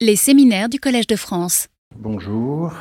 [0.00, 1.66] Les séminaires du Collège de France.
[1.96, 2.72] Bonjour.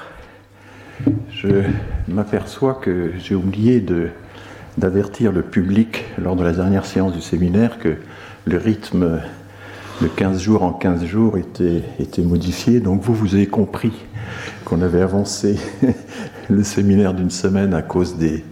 [1.32, 1.64] Je
[2.08, 3.84] m'aperçois que j'ai oublié
[4.78, 7.98] d'avertir le public lors de la dernière séance du séminaire que
[8.46, 9.20] le rythme
[10.00, 11.82] de 15 jours en 15 jours était,
[12.20, 12.82] modifié.
[12.82, 13.94] Donc vous, vous avez compris
[14.64, 15.58] qu'on avait avancé
[16.52, 18.44] le séminaire d'une semaine à cause des,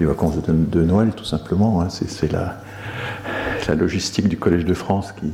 [0.00, 1.82] vacances de, Noël, tout simplement.
[1.82, 1.88] Hein.
[1.90, 5.30] C'est la logistique du Collège de France qui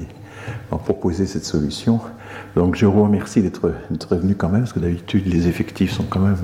[0.72, 2.00] a proposé cette solution.
[2.56, 3.72] Donc je vous remercie d'être
[4.10, 6.36] venu quand même, parce que d'habitude les effectifs sont quand même,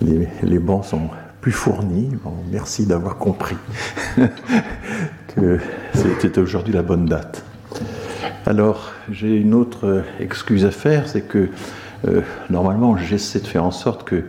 [0.00, 1.08] les, les bancs sont
[1.40, 2.10] plus fournis.
[2.50, 3.56] merci d'avoir compris
[5.36, 5.58] que
[5.94, 7.44] c'était aujourd'hui la bonne date.
[8.46, 11.48] Alors j'ai une autre excuse à faire, c'est que
[12.06, 14.24] euh, normalement j'essaie de faire en sorte que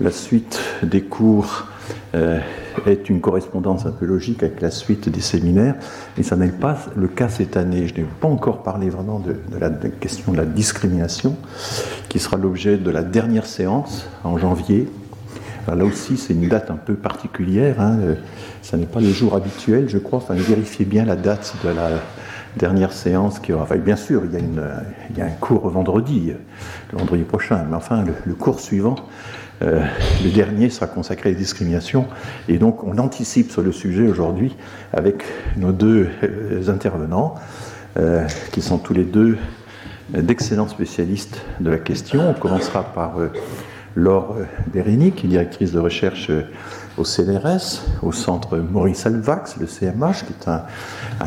[0.00, 1.66] la suite des cours
[2.14, 2.40] euh,
[2.86, 5.74] est une correspondance un peu logique avec la suite des séminaires,
[6.18, 7.86] et ça n'est pas le cas cette année.
[7.86, 11.36] Je n'ai pas encore parlé vraiment de, la question de la discrimination,
[12.08, 14.88] qui sera l'objet de la dernière séance en janvier.
[15.66, 17.80] là aussi, c'est une date un peu particulière.
[17.80, 17.98] Hein.
[18.62, 20.18] Ça n'est pas le jour habituel, je crois.
[20.18, 21.90] Enfin, vérifiez bien la date de la
[22.56, 23.64] dernière séance qui aura.
[23.64, 24.62] Enfin, bien sûr, il y, a une,
[25.10, 26.32] il y a un cours vendredi,
[26.92, 28.96] le vendredi prochain, mais enfin, le cours suivant
[29.62, 29.84] euh,
[30.22, 32.06] le dernier sera consacré à la discrimination.
[32.48, 34.56] Et donc, on anticipe sur le sujet aujourd'hui
[34.92, 35.24] avec
[35.56, 37.36] nos deux euh, intervenants,
[37.96, 39.38] euh, qui sont tous les deux
[40.10, 42.28] d'excellents spécialistes de la question.
[42.28, 43.14] On commencera par
[43.96, 46.30] Laure Bérini, qui est directrice de recherche
[46.96, 50.62] au CNRS, au centre Maurice Alvax, le CMH, qui est un,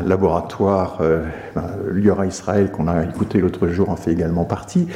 [0.05, 4.87] laboratoire, euh, ben, l'IORA Israël qu'on a écouté l'autre jour en fait également partie.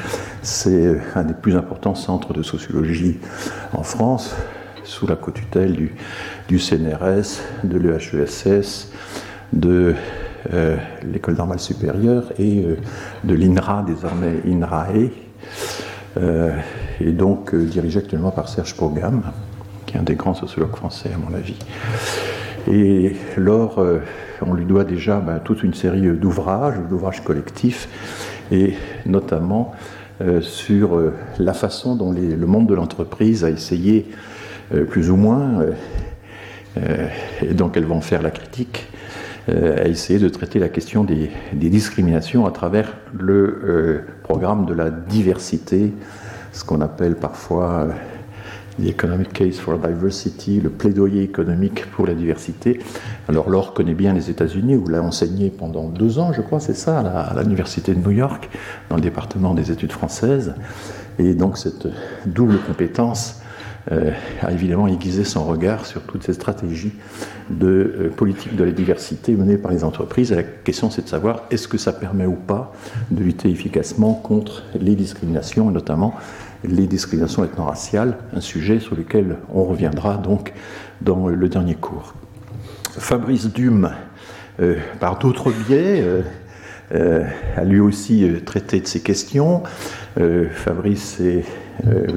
[0.42, 3.20] C'est un des plus importants centres de sociologie
[3.74, 4.34] en France,
[4.84, 5.96] sous la co-tutelle du,
[6.48, 8.92] du, CNRS, de l'EHESS,
[9.54, 9.96] de
[10.54, 12.78] euh, l'École normale supérieure et euh,
[13.24, 15.10] de l'INRA, désormais INRAE,
[17.00, 19.24] et donc dirigé actuellement par Serge Pogam
[19.92, 21.58] qui est un des grands sociologues français à mon avis.
[22.72, 24.00] Et Laure, euh,
[24.42, 27.90] on lui doit déjà ben, toute une série d'ouvrages, d'ouvrages collectifs,
[28.52, 28.76] et
[29.06, 29.74] notamment
[30.22, 34.08] euh, sur euh, la façon dont le monde de l'entreprise a essayé,
[34.90, 35.66] plus ou moins,
[36.78, 38.88] et donc elles vont faire la critique,
[39.50, 44.90] a essayé de traiter la question des, des discriminations à travers le programme de la
[44.90, 45.92] diversité,
[46.54, 47.90] ce qu'on appelle parfois
[48.80, 52.80] The Economic Case for Diversity, le plaidoyer économique pour la diversité.
[53.28, 56.60] Alors Laure connaît bien les États-Unis, où elle a enseigné pendant deux ans, je crois,
[56.60, 58.50] c'est ça, à l'Université de New York,
[58.90, 60.56] dans le département des études françaises.
[61.20, 61.88] Et donc cette
[62.26, 63.42] double compétence
[63.92, 64.12] euh,
[64.42, 66.94] a évidemment aiguisé son regard sur toutes ces stratégies
[67.50, 70.32] de euh, politique de la diversité menées par les entreprises.
[70.32, 72.74] Et la question, c'est de savoir est-ce que ça permet ou pas
[73.10, 76.14] de lutter efficacement contre les discriminations, notamment
[76.64, 80.54] les discriminations ethno-raciales, un sujet sur lequel on reviendra donc
[81.02, 82.14] dans le dernier cours.
[82.98, 83.92] Fabrice Dume,
[84.60, 86.22] euh, par d'autres biais, euh,
[86.94, 89.64] euh, a lui aussi traité de ces questions.
[90.52, 91.46] Fabrice est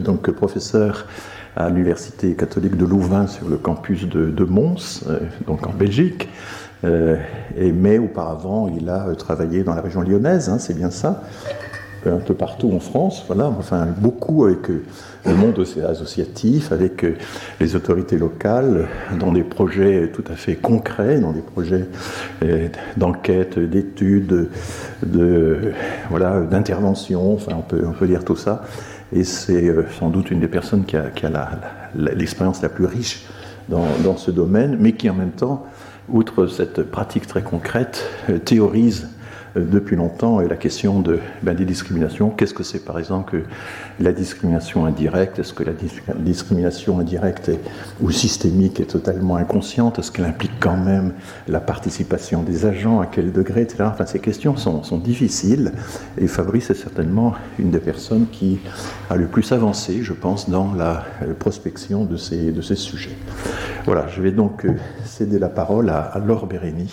[0.03, 1.06] donc professeur
[1.55, 5.05] à l'Université catholique de Louvain sur le campus de, Mons,
[5.47, 6.28] donc en Belgique.
[6.82, 11.22] mais auparavant, il a travaillé dans la région lyonnaise, hein, c'est bien ça,
[12.11, 14.83] un peu partout en France, voilà, enfin beaucoup avec euh,
[15.27, 17.17] le monde associatif, avec euh,
[17.61, 18.87] les autorités locales,
[19.19, 21.87] dans des projets tout à fait concrets, dans des projets
[22.43, 24.49] euh, d'enquête, d'études,
[25.05, 25.73] de,
[26.11, 28.65] voilà, d'intervention, enfin on peut, on peut dire tout ça.
[29.13, 31.11] Et c'est sans doute une des personnes qui a,
[31.95, 33.27] l'expérience la, plus riche
[33.69, 35.67] dans, ce domaine, mais qui en même temps,
[36.09, 38.09] outre cette pratique très concrète,
[38.45, 39.09] théorise
[39.57, 42.31] depuis longtemps et la question de, ben, des discriminations.
[42.31, 43.45] Qu'est-ce que c'est par exemple que
[44.03, 45.39] la discrimination indirecte?
[45.39, 45.73] Est-ce que la
[46.19, 47.51] discrimination indirecte
[48.01, 49.99] ou systémique est totalement inconsciente?
[49.99, 51.13] Est-ce qu'elle implique quand même
[51.49, 53.01] la participation des agents?
[53.01, 53.67] À quel degré.
[53.81, 55.73] Enfin, ces questions sont, difficiles
[56.19, 58.61] et Fabrice est certainement une des personnes qui
[59.11, 61.05] a le plus avancé, je pense, dans la
[61.39, 63.17] prospection de ces, sujets.
[63.85, 64.73] Voilà, je vais donc euh,
[65.05, 66.91] céder la parole à, à Laure Bérény.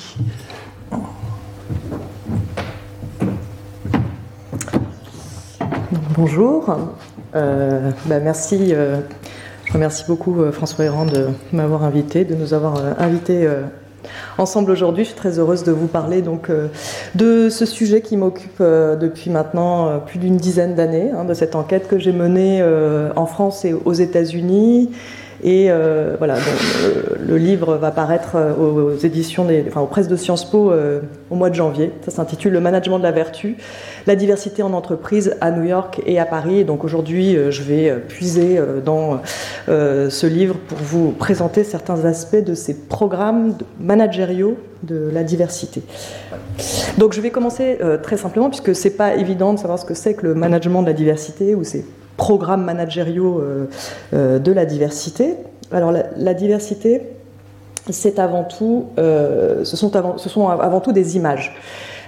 [6.21, 6.77] Bonjour.
[7.33, 8.75] Euh, bah, merci.
[8.75, 8.99] Euh,
[9.73, 13.49] remercie beaucoup euh, François Héran de m'avoir invité, de nous avoir invité
[14.37, 15.03] ensemble aujourd'hui.
[15.03, 16.51] Je suis très heureuse de vous parler donc
[17.15, 21.87] de ce sujet qui m'occupe depuis maintenant plus d'une dizaine d'années, hein, de cette enquête
[21.87, 22.63] que j'ai menée
[23.15, 24.91] en France et aux États-Unis
[25.43, 25.69] Et
[26.17, 26.35] voilà,
[27.19, 30.71] le livre va paraître aux, éditions, enfin aux presses de Sciences Po
[31.29, 31.91] au mois de janvier.
[32.05, 33.57] Ça s'intitule Le management de la vertu,
[34.07, 36.63] la diversité en entreprise à New York et à Paris.
[36.63, 39.21] donc aujourd'hui, je vais puiser dans
[39.67, 45.83] ce livre pour vous présenter certains aspects de ces programmes managériaux de la diversité.
[46.97, 49.93] Donc je vais commencer euh, très simplement, puisque c'est pas évident de savoir ce que
[49.93, 51.85] c'est que le management de la diversité ou ces
[52.21, 53.65] programmes managériaux euh,
[54.13, 55.37] euh, de la diversité.
[55.71, 57.01] Alors la, diversité,
[57.89, 61.57] c'est avant tout, avant, ce, sont avant, tout des images.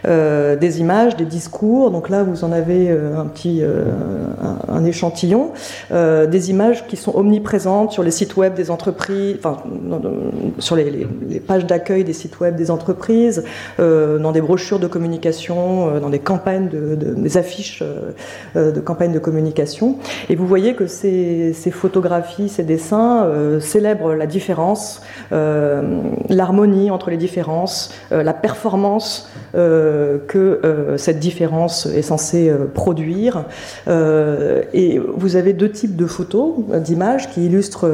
[0.05, 1.89] Euh, des images, des discours.
[1.89, 3.85] Donc là, vous en avez euh, un petit euh,
[4.67, 5.51] un, échantillon,
[5.91, 9.63] des images qui sont omniprésentes sur les sites web des entreprises, enfin,
[10.59, 11.07] sur les,
[11.47, 13.43] pages d'accueil des sites web des entreprises,
[13.77, 17.83] dans des brochures de communication, dans des campagnes, de, des affiches
[18.55, 19.97] de campagnes de communication.
[20.29, 23.29] Et vous voyez que ces, ces photographies, ces dessins
[23.59, 25.01] célèbrent la différence,
[25.31, 29.29] l'harmonie entre les différences, la performance.
[29.93, 33.45] Euh, que euh, cette différence est censée euh, produire.
[34.73, 37.89] et vous avez deux types de photos, d'images qui illustrent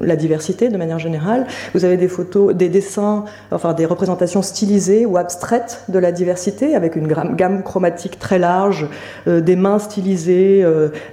[0.00, 1.46] la diversité de manière générale.
[1.74, 6.74] Vous avez des photos, des dessins, enfin des représentations stylisées ou abstraites de la diversité
[6.74, 8.88] avec une gamme chromatique très large,
[9.26, 10.64] des mains stylisées,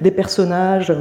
[0.01, 0.93] des personnages.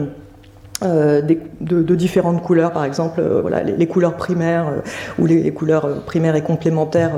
[0.83, 1.21] Euh,
[1.61, 4.81] de, différentes couleurs, par exemple, euh, voilà, les, couleurs primaires euh,
[5.19, 7.13] ou les, couleurs primaires et complémentaires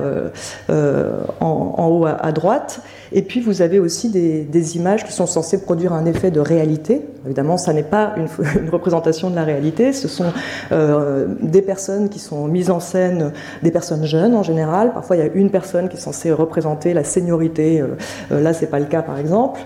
[0.69, 2.81] en, haut à, droite.
[3.15, 7.03] Et puis vous avez aussi des, images qui sont censées produire un effet de réalité.
[7.27, 9.93] Évidemment, ça n'est pas une, représentation de la réalité.
[9.93, 10.33] Ce sont
[11.41, 13.33] des personnes qui sont mises en scène,
[13.63, 14.93] des personnes jeunes en général.
[14.93, 17.83] Parfois, il y a une personne qui est censée représenter la seniorité.
[18.31, 19.61] là, c'est pas le cas, par exemple.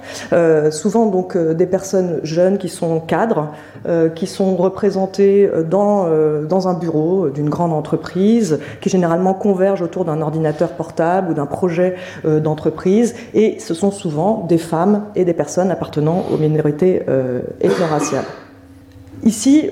[0.71, 3.53] souvent, donc, des personnes jeunes qui sont cadres.
[3.89, 9.33] Euh, qui sont représentés euh, dans, euh, dans un bureau d'une grande entreprise, qui généralement
[9.33, 11.95] convergent autour d'un ordinateur portable ou d'un projet
[12.25, 13.15] d'entreprise.
[13.37, 17.03] Et ce sont souvent des femmes et des personnes appartenant aux minorités
[17.61, 18.25] ethno-raciales.
[19.25, 19.71] Ici,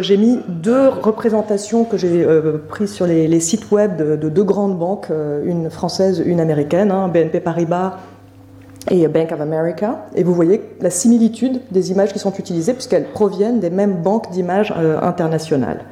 [0.00, 2.26] j'ai mis deux représentations que j'ai
[2.68, 5.08] prises sur les, sites web de, deux grandes banques,
[5.44, 7.98] une française, une américaine, hein, BNP Paribas
[8.90, 10.06] et Bank of America.
[10.14, 14.30] Et vous voyez la similitude des images qui sont utilisées puisqu'elles proviennent des mêmes banques
[14.30, 15.84] d'images euh, internationales.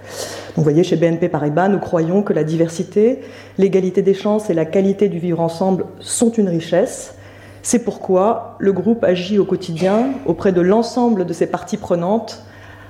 [0.57, 3.21] Vous voyez, chez BNP Paribas, nous croyons que la diversité,
[3.59, 7.15] l'égalité des chances et la qualité du vivre ensemble sont une richesse.
[7.63, 12.43] C'est pourquoi le groupe agit au quotidien auprès de l'ensemble de ses parties prenantes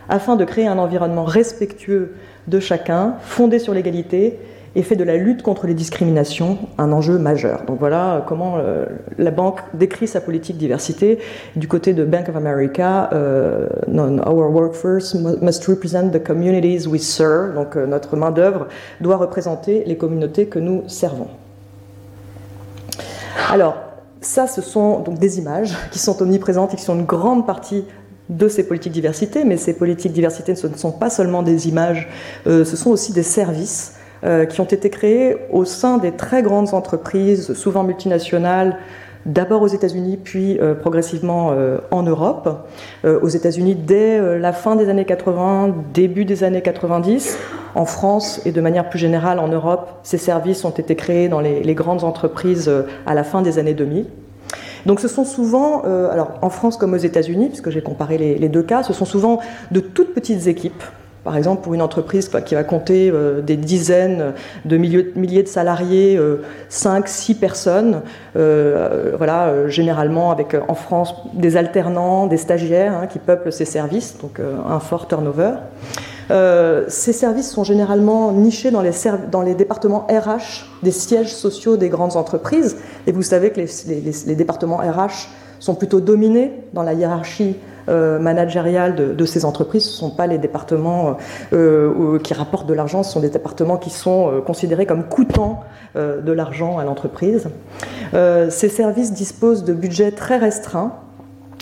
[0.08, 2.14] afin de créer un environnement respectueux
[2.48, 4.38] de chacun, fondé sur l'égalité
[4.76, 7.64] et fait de la lutte contre les discriminations un enjeu majeur.
[7.66, 8.86] Donc voilà comment euh,
[9.18, 11.18] la banque décrit sa politique diversité.
[11.56, 17.54] Du côté de Bank of America, euh, our workforce must represent the communities we serve.
[17.54, 18.68] Donc euh, notre main d'œuvre
[19.00, 21.28] doit représenter les communautés que nous servons.
[23.50, 23.76] Alors
[24.20, 27.84] ça, ce sont donc des images qui sont omniprésentes et qui sont une grande partie
[28.28, 32.08] de ces politiques diversité, mais ces politiques diversité ce ne sont pas seulement des images,
[32.44, 36.74] ce sont aussi des services euh, qui ont été créés au sein des très grandes
[36.74, 38.76] entreprises, souvent multinationales,
[39.26, 42.66] d'abord aux États-Unis, puis euh, progressivement euh, en Europe.
[43.04, 47.38] aux États-Unis dès la fin des années 80, début des années 90.
[47.74, 51.40] En France et de manière plus générale en Europe, ces services ont été créés dans
[51.40, 52.70] les, grandes entreprises
[53.06, 54.06] à la fin des années 2000.
[54.86, 58.64] Donc ce sont souvent, alors en France comme aux États-Unis, puisque j'ai comparé les, deux
[58.64, 59.38] cas, ce sont souvent
[59.70, 60.82] de toutes petites équipes
[61.24, 64.32] par exemple, pour une entreprise qui va compter euh, des dizaines
[64.64, 66.18] de milliers, de salariés,
[66.68, 68.00] 5, euh, 6 personnes,
[68.36, 74.16] euh, voilà, généralement avec en France des alternants, des stagiaires hein, qui peuplent ces services,
[74.20, 75.52] donc un fort turnover.
[76.88, 82.78] ces services sont généralement nichés dans les, départements RH des sièges sociaux des grandes entreprises.
[83.06, 87.56] Et vous savez que les départements RH sont plutôt dominés dans la hiérarchie
[87.90, 89.84] euh, managériales de, ces entreprises.
[89.84, 91.16] Ce ne sont pas les départements
[91.52, 95.60] euh, qui rapportent de l'argent, ce sont des départements qui sont euh, considérés comme coûtant
[95.96, 97.48] de l'argent à l'entreprise.
[98.12, 100.92] ces services disposent de budgets très restreints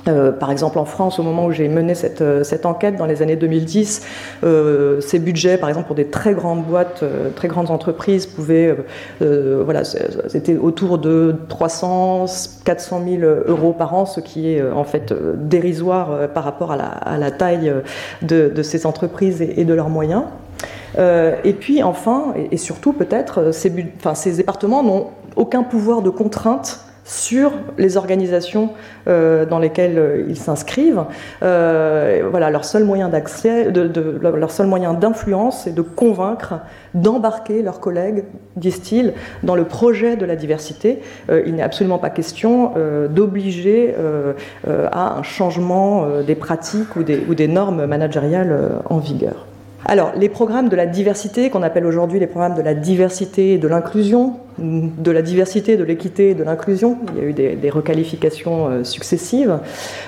[0.08, 3.22] euh, par exemple, en France, au moment où j'ai mené cette, euh, enquête dans les
[3.22, 4.02] années 2010,
[4.42, 7.04] euh, ces budgets, par exemple, pour des très grandes boîtes,
[7.36, 8.76] très grandes entreprises, pouvaient,
[9.20, 12.26] voilà, c'était autour de 300,
[12.64, 17.30] 400 000 euros par an, ce qui est en fait dérisoire par rapport à la,
[17.30, 17.72] taille
[18.22, 20.24] de, ces entreprises et, de leurs moyens.
[20.98, 23.70] et puis, enfin, et, surtout peut-être, ces
[24.36, 28.70] départements n'ont aucun pouvoir de contrainte sur les organisations
[29.08, 31.04] euh, dans lesquelles euh, ils s'inscrivent.
[31.42, 33.08] Euh, voilà, leur seul moyen
[34.92, 36.60] d'influence, c'est de convaincre,
[36.92, 38.24] d'embarquer leurs collègues,
[38.56, 41.00] disent-ils, dans le projet de la diversité.
[41.46, 42.72] Il n'est absolument pas question
[43.10, 43.94] d'obliger
[44.66, 49.46] à un changement des pratiques ou des normes managériales en vigueur.
[49.84, 53.58] Alors, les programmes de la diversité, qu'on appelle aujourd'hui les programmes de la diversité et
[53.58, 57.70] de l'inclusion, de la diversité, de l'équité et de l'inclusion, il y a eu des,
[57.70, 59.60] requalifications euh, successives,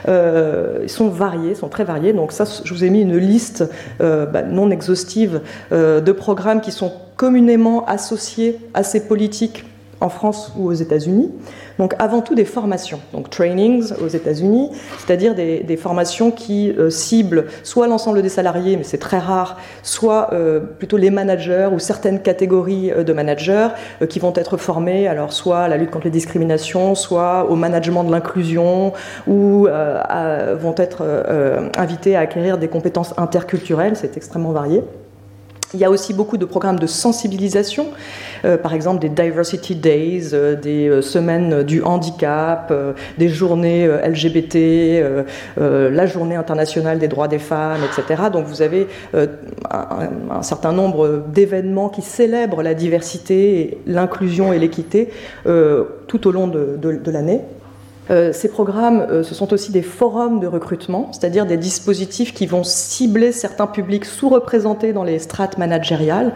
[0.08, 2.12] euh, sont variés, sont très variés.
[2.12, 3.64] Donc ça, je vous ai mis une liste
[4.00, 9.64] euh, bah, non exhaustive de programmes qui sont communément associés à ces politiques
[10.00, 11.30] en France ou aux États-Unis.
[11.78, 17.46] Donc avant tout des formations, donc trainings aux États-Unis, c'est-à-dire des, formations qui euh, ciblent
[17.62, 22.20] soit l'ensemble des salariés, mais c'est très rare, soit euh, plutôt les managers ou certaines
[22.20, 23.68] catégories euh, de managers
[24.08, 28.04] qui vont être formés, alors soit à la lutte contre les discriminations, soit au management
[28.04, 28.92] de l'inclusion,
[29.26, 34.82] ou vont être invités à acquérir des compétences interculturelles, c'est extrêmement varié.
[35.72, 37.86] Il y a aussi beaucoup de programmes de sensibilisation,
[38.44, 42.72] euh, par exemple des Diversity Days, euh, des euh, semaines du handicap,
[43.18, 45.04] des journées LGBT,
[45.56, 48.24] la journée internationale des droits des femmes, etc.
[48.32, 55.10] Donc vous avez un, certain nombre d'événements qui célèbrent la diversité, l'inclusion et l'équité
[55.44, 57.40] tout au long de l'année.
[58.10, 62.46] Euh, ces programmes, euh, ce sont aussi des forums de recrutement, c'est-à-dire des dispositifs qui
[62.46, 66.32] vont cibler certains publics sous-représentés dans les strates managériales.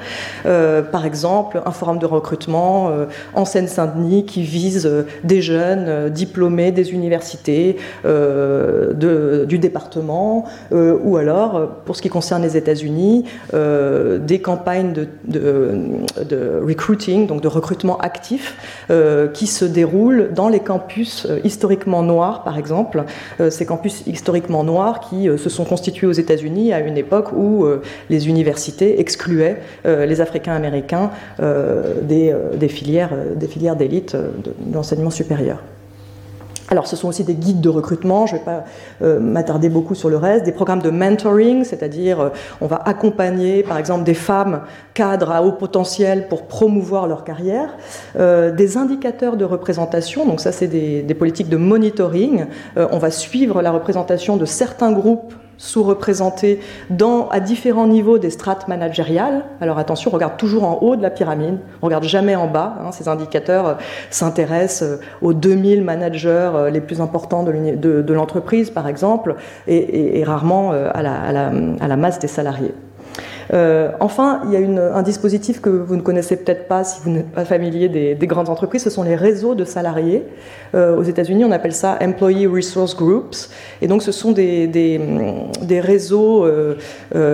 [0.46, 2.90] Euh, par exemple, un forum de recrutement
[3.34, 4.90] en Seine-Saint-Denis qui vise
[5.24, 13.24] des jeunes diplômés des universités du département, ou alors, pour ce qui concerne les États-Unis,
[13.52, 15.70] des campagnes de, de,
[16.24, 18.56] de, recruiting, donc de recrutement actif,
[19.32, 23.04] qui se déroulent dans les campus historiques historiquement noirs, par exemple,
[23.40, 27.32] euh, ces campus historiquement noirs qui euh, se sont constitués aux États-Unis à une époque
[27.32, 27.80] où euh,
[28.10, 35.58] les universités excluaient les Africains-Américains des, des, filières des filières d'élite de, de l'enseignement supérieur.
[36.74, 38.64] Alors, ce sont aussi des guides de recrutement, je ne vais pas
[39.00, 42.28] euh, m'attarder beaucoup sur le reste, des programmes de mentoring, c'est-à-dire euh,
[42.60, 44.62] on va accompagner par exemple des femmes
[44.92, 47.68] cadres à haut potentiel pour promouvoir leur carrière,
[48.18, 53.62] euh, des indicateurs de représentation, donc ça c'est des, politiques de monitoring, on va suivre
[53.62, 59.44] la représentation de certains groupes sous-représentés dans, à différents niveaux des strates managériales.
[59.60, 62.76] Alors attention, on regarde toujours en haut de la pyramide, on regarde jamais en bas.
[62.80, 63.74] Hein, ces indicateurs euh,
[64.10, 70.72] s'intéressent euh, aux 2000 managers euh, les plus importants de, l'entreprise, par exemple, et, rarement
[70.72, 72.74] à la masse des salariés.
[73.52, 77.10] Euh, enfin, il y a un dispositif que vous ne connaissez peut-être pas si vous
[77.10, 80.24] n'êtes pas familier des, des, grandes entreprises, ce sont les réseaux de salariés.
[80.74, 83.50] Euh, aux États-Unis, on appelle ça Employee Resource Groups.
[83.82, 86.74] Et donc, ce sont des, des, réseaux euh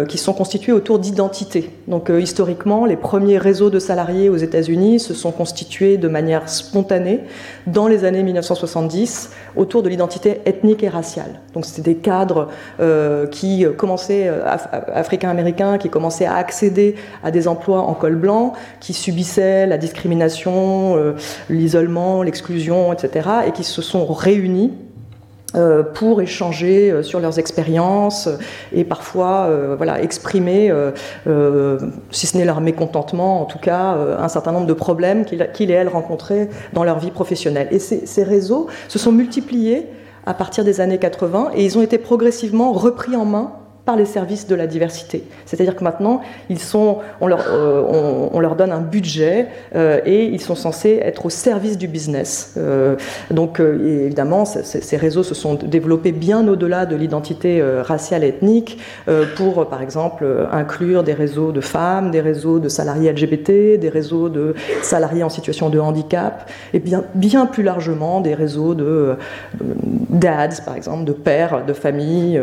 [0.08, 1.70] qui sont constitués autour d'identités.
[1.90, 6.48] Donc, euh, historiquement, les premiers réseaux de salariés aux États-Unis se sont constitués de manière
[6.48, 7.24] spontanée
[7.66, 11.40] dans les années 1970 autour de l'identité ethnique et raciale.
[11.52, 16.94] Donc, c'était des cadres euh, qui commençaient, af africains-américains, qui commençaient à accéder
[17.24, 21.14] à des emplois en col blanc, qui subissaient la discrimination, euh,
[21.48, 24.89] l'isolement, l'exclusion, etc., et qui se sont réunis euh,
[25.94, 28.28] pour échanger euh, sur leurs expériences
[28.72, 31.78] et parfois euh, voilà, exprimer, euh,
[32.10, 35.64] si ce n'est leur mécontentement, en tout cas un certain nombre de problèmes qu'ils qu
[35.64, 37.68] et elles rencontraient dans leur vie professionnelle.
[37.70, 39.86] Et ces réseaux se sont multipliés
[40.26, 43.52] à partir des années 80 et ils ont été progressivement repris en main
[43.90, 45.24] par les services de la diversité.
[45.46, 50.54] C'est-à-dire que maintenant, ils sont, on, leur, euh, donne un budget euh, et ils sont
[50.54, 52.54] censés être au service du business.
[52.56, 52.94] Euh,
[53.32, 58.78] donc, évidemment, ces réseaux se sont développés bien au-delà de l'identité raciale et ethnique
[59.36, 64.28] pour, par exemple, inclure des réseaux de femmes, des réseaux de salariés LGBT, des réseaux
[64.28, 69.16] de salariés en situation de handicap et bien, bien plus largement des réseaux de
[70.10, 72.40] dads, par exemple, de pères de famille,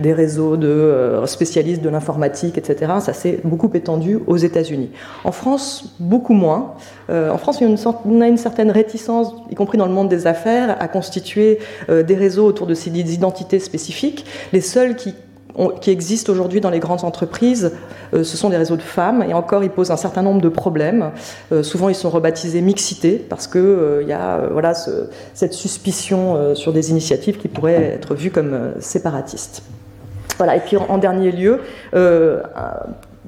[0.00, 2.92] des réseaux de euh, spécialistes de l'informatique, etc.
[3.00, 4.90] Ça s'est beaucoup étendu aux États-Unis.
[5.24, 6.74] En France, beaucoup moins.
[7.10, 10.76] Euh, en France, on a une certaine réticence, y compris dans le monde des affaires,
[10.80, 14.24] à constituer euh, des réseaux autour de ces identités spécifiques.
[14.52, 15.14] Les seuls qui
[15.86, 17.72] existent aujourd'hui dans les grandes entreprises,
[18.12, 21.10] ce sont des réseaux de femmes, et encore, ils posent un certain nombre de problèmes.
[21.62, 24.40] Souvent, ils sont rebaptisés mixité, parce qu'il y a
[25.34, 29.62] cette suspicion sur des initiatives qui pourraient être vues comme séparatistes.
[30.46, 31.60] Et puis en, dernier lieu,
[31.94, 32.40] euh,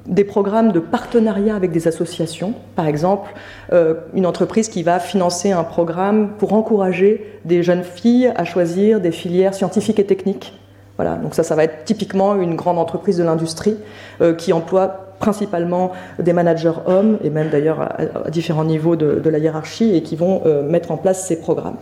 [0.05, 2.53] des programmes de partenariat avec des associations.
[2.75, 3.31] Par exemple,
[3.73, 8.99] euh, une entreprise qui va financer un programme pour encourager des jeunes filles à choisir
[8.99, 10.57] des filières scientifiques et techniques.
[10.97, 13.77] Voilà, donc ça, ça va être typiquement une grande entreprise de l'industrie
[14.21, 19.37] euh, qui emploie principalement des managers hommes, et même d'ailleurs à, différents niveaux de, la
[19.37, 21.77] hiérarchie, et qui vont mettre en place ces programmes.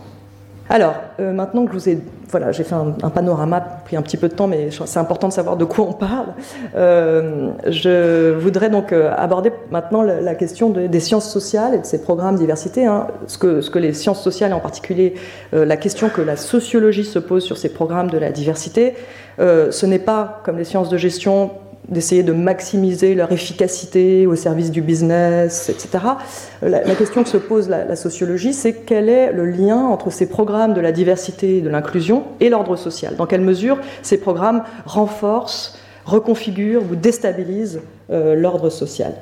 [0.72, 1.98] Alors, euh, maintenant que je vous ai,
[2.28, 5.32] voilà, j'ai fait un, panorama, pris un petit peu de temps, mais c'est important de
[5.32, 6.28] savoir de quoi on parle.
[6.76, 12.36] Euh, je voudrais donc aborder maintenant la, question des sciences sociales et de ces programmes
[12.36, 12.86] diversité.
[12.86, 13.08] Hein.
[13.26, 15.14] ce, que, ce, que, les sciences sociales, et en particulier
[15.52, 18.94] la question que la sociologie se pose sur ces programmes de la diversité,
[19.38, 21.50] ce n'est pas comme les sciences de gestion
[21.90, 26.04] d'essayer de maximiser leur efficacité au service du business, etc.
[26.62, 30.74] La, question que se pose la, sociologie, c'est quel est le lien entre ces programmes
[30.74, 33.16] de la diversité et de l'inclusion et l'ordre social?
[33.16, 37.80] Dans quelle mesure ces programmes renforcent, reconfigurent ou déstabilisent
[38.10, 39.14] euh, l'ordre social?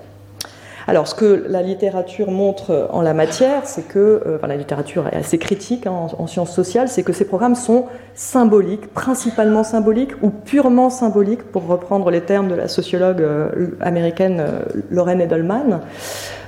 [0.88, 5.16] Alors, ce que la littérature montre en la matière, c'est que, euh, la littérature est
[5.16, 10.30] assez critique hein, en, sciences sociales, c'est que ces programmes sont symboliques, principalement symboliques ou
[10.30, 15.80] purement symboliques, pour reprendre les termes de la sociologue euh, américaine euh, Lorraine Edelman.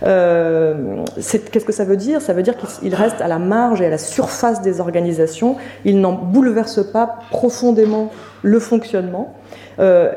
[0.01, 2.23] Qu'est-ce que ça veut dire?
[2.23, 6.01] Ça veut dire qu'ils restent à la marge et à la surface des organisations, ils
[6.01, 9.35] n'en bouleversent pas profondément le fonctionnement.
[9.79, 10.15] ce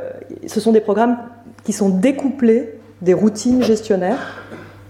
[0.48, 1.18] sont des programmes
[1.65, 4.43] qui sont découplés des routines gestionnaires.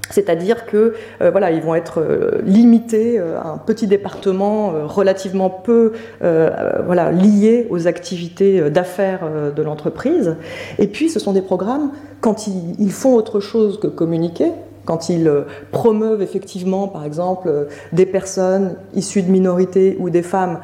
[0.09, 5.49] C'est-à-dire que euh, voilà, ils vont être euh, limités euh, à un petit département relativement
[5.49, 9.21] peu voilà, lié aux activités d'affaires
[9.55, 10.35] de l'entreprise.
[10.77, 11.91] Et puis, ce sont des programmes
[12.21, 14.51] quand ils, font autre chose que communiquer,
[14.85, 15.31] quand ils
[15.71, 20.59] promeuvent effectivement, par exemple, des personnes issues de minorités ou des femmes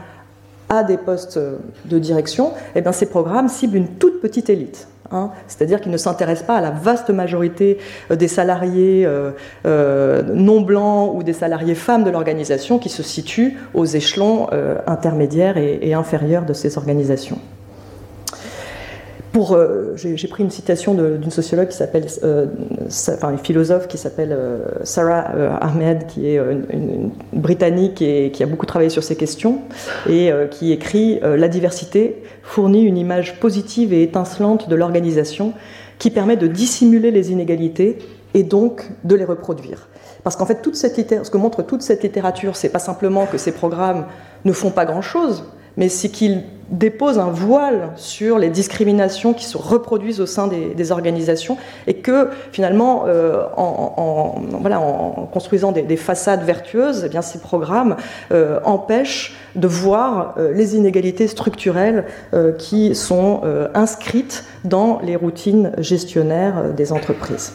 [0.70, 1.40] à des postes
[1.86, 4.88] de direction, eh bien ces programmes ciblent une toute petite élite.
[5.12, 5.32] Hein.
[5.48, 7.78] C'est-à-dire qu'ils ne s'intéressent pas à la vaste majorité
[8.12, 9.32] euh, des salariés euh,
[9.66, 14.48] euh, non blancs ou des salariés femmes de l'organisation qui se situent aux échelons
[14.88, 17.40] intermédiaires et inférieurs de ces organisations.
[19.32, 22.48] Pour, euh, j'ai pris une citation d'une sociologue qui s'appelle, euh,
[22.88, 25.32] enfin une philosophe qui s'appelle euh, Sarah
[25.62, 26.38] Ahmed, qui est
[26.72, 29.62] une, britannique et qui a beaucoup travaillé sur ces questions
[30.10, 35.54] et qui écrit La diversité fournit une image positive et étincelante de l'organisation
[36.00, 38.00] qui permet de dissimuler les inégalités
[38.34, 39.88] et donc de les reproduire.
[40.24, 44.06] Parce qu'en fait, ce que montre toute cette littérature, c'est pas simplement que ces programmes
[44.44, 45.46] ne font pas grand-chose,
[45.80, 50.92] mais c'est qu'ils déposent un voile sur les discriminations qui se reproduisent au sein des,
[50.92, 54.42] organisations et que finalement, euh, en,
[55.32, 57.96] construisant des, façades vertueuses, eh ces programmes
[58.32, 62.06] euh, empêchent de voir euh, les inégalités structurelles
[62.58, 63.42] qui sont
[63.74, 67.54] inscrites dans les routines gestionnaires des entreprises.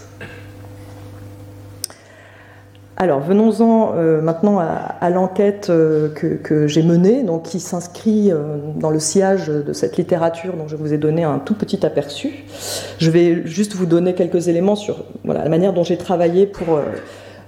[3.04, 8.88] Alors venons-en euh, maintenant à, l'enquête euh, que, j'ai menée, donc qui s'inscrit euh, dans
[8.88, 12.46] le sillage de cette littérature dont je vous ai donné un tout petit aperçu.
[12.96, 16.80] Je vais juste vous donner quelques éléments sur la manière dont j'ai travaillé pour,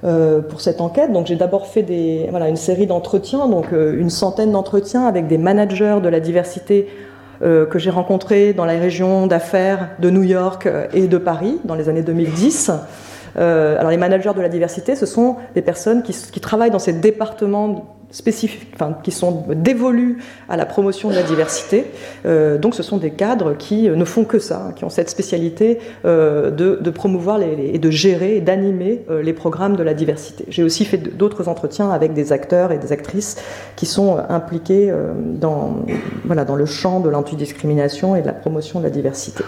[0.02, 1.10] pour cette enquête.
[1.10, 5.38] Donc j'ai d'abord fait des, voilà, une série d'entretiens, donc une centaine d'entretiens avec des
[5.38, 6.86] managers de la diversité
[7.40, 11.88] que j'ai rencontrés dans la région d'affaires de New York et de Paris dans les
[11.88, 12.72] années 2010.
[13.38, 16.92] Euh, alors les managers de la diversité, ce sont des personnes qui, travaillent dans ces
[16.92, 20.18] départements spécifiques, enfin, qui sont dévolus
[20.49, 21.87] à la promotion de la diversité.
[22.25, 25.81] Euh, donc ce sont des cadres qui ne font que ça, qui ont cette spécialité
[26.05, 30.44] euh, de, promouvoir et de gérer et d'animer les programmes de la diversité.
[30.49, 33.37] J'ai aussi fait d'autres entretiens avec des acteurs et des actrices
[33.75, 34.92] qui sont impliqués
[35.35, 35.85] dans,
[36.25, 39.44] voilà, dans le champ de l'antidiscrimination et de la promotion de la diversité.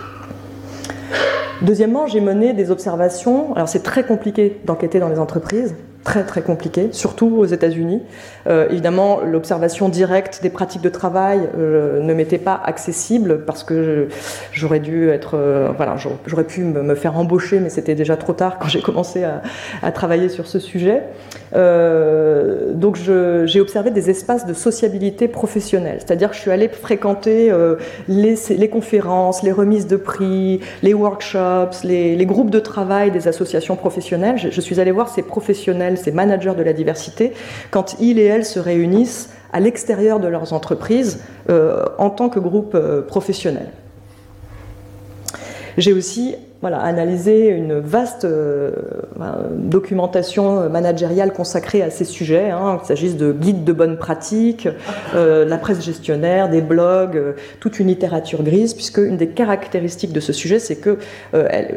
[1.62, 3.54] Deuxièmement, j'ai mené des observations.
[3.54, 5.74] Alors c'est très compliqué d'enquêter dans les entreprises,
[6.08, 8.00] très très compliqué, surtout aux États-Unis.
[8.48, 14.08] Euh, évidemment, l'observation directe des pratiques de travail euh, ne m'était pas accessible parce que
[14.52, 18.58] j'aurais dû être, euh, voilà, j'aurais pu me, faire embaucher, mais c'était déjà trop tard
[18.58, 21.02] quand j'ai commencé à, travailler sur ce sujet.
[21.52, 27.52] Donc j'ai observé des espaces de sociabilité professionnelle, c'est-à-dire que je suis allée fréquenter
[28.08, 34.38] les, conférences, les remises de prix, les workshops, les, groupes de travail des associations professionnelles.
[34.38, 37.32] Je, suis allée voir ces professionnels, ces managers de la diversité,
[37.70, 42.38] quand ils et elles se réunissent à l'extérieur de leurs entreprises euh, en tant que
[42.38, 43.70] groupe euh, professionnel.
[45.76, 48.72] J'ai aussi voilà, analysé une vaste euh,
[49.52, 54.68] documentation managériale consacrée à ces sujets, hein, qu'il s'agisse de guides de bonnes pratiques,
[55.14, 60.12] euh, la presse gestionnaire, des blogs, euh, toute une littérature grise, puisque une des caractéristiques
[60.12, 60.98] de ce sujet, c'est que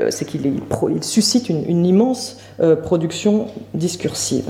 [0.10, 2.40] c'est qu'il il suscite une immense
[2.84, 4.50] production discursive.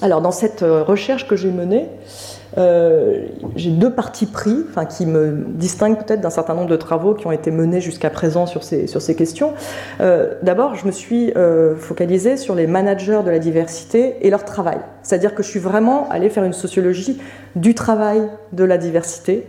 [0.00, 1.86] Alors, dans cette recherche que j'ai menée,
[2.58, 7.14] euh, j'ai deux parties pris, enfin, qui me distinguent peut-être d'un certain nombre de travaux
[7.14, 9.52] qui ont été menés jusqu'à présent sur ces, questions.
[10.00, 14.44] Euh, d'abord, je me suis euh, focalisée sur les managers de la diversité et leur
[14.44, 14.78] travail.
[15.02, 17.20] C'est-à-dire que je suis vraiment allée faire une sociologie
[17.56, 19.46] du travail de la diversité,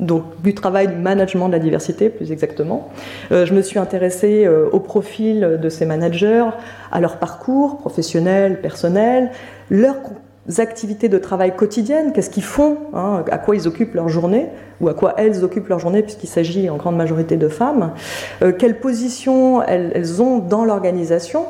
[0.00, 2.90] donc du travail du management de la diversité plus exactement.
[3.30, 6.44] je me suis intéressée au profil de ces managers,
[6.90, 9.30] à leur parcours professionnel, personnel,
[9.70, 9.96] leur
[10.58, 14.48] activités de travail quotidiennes, qu'est-ce qu'ils font, hein, à quoi ils occupent leur journée,
[14.80, 17.92] ou à quoi elles occupent leur journée, puisqu'il s'agit en grande majorité de femmes,
[18.42, 21.46] euh, quelle position elles, ont dans l'organisation,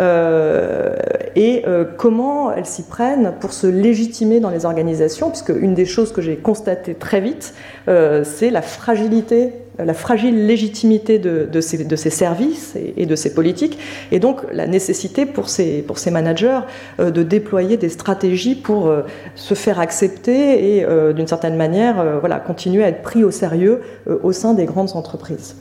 [0.00, 5.86] et euh, comment elles s'y prennent pour se légitimer dans les organisations, puisque une des
[5.86, 7.54] choses que j'ai constatées très vite,
[7.86, 13.78] c'est la fragilité la fragile légitimité de, ces, services et, de ces politiques,
[14.10, 16.60] et donc la nécessité pour ces, pour ces managers
[17.00, 19.02] euh, de déployer des stratégies pour euh,
[19.34, 23.80] se faire accepter et euh, d'une certaine manière voilà, continuer à être pris au sérieux
[24.22, 25.56] au sein des grandes entreprises.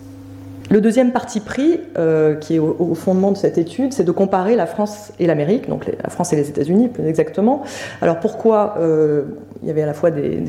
[0.71, 4.55] Le deuxième parti pris, euh, qui est au, fondement de cette étude, c'est de comparer
[4.55, 7.63] la France et l'Amérique, donc la France et les États-Unis plus exactement.
[8.01, 9.23] Alors pourquoi euh,
[9.63, 10.45] Il y avait à la fois des,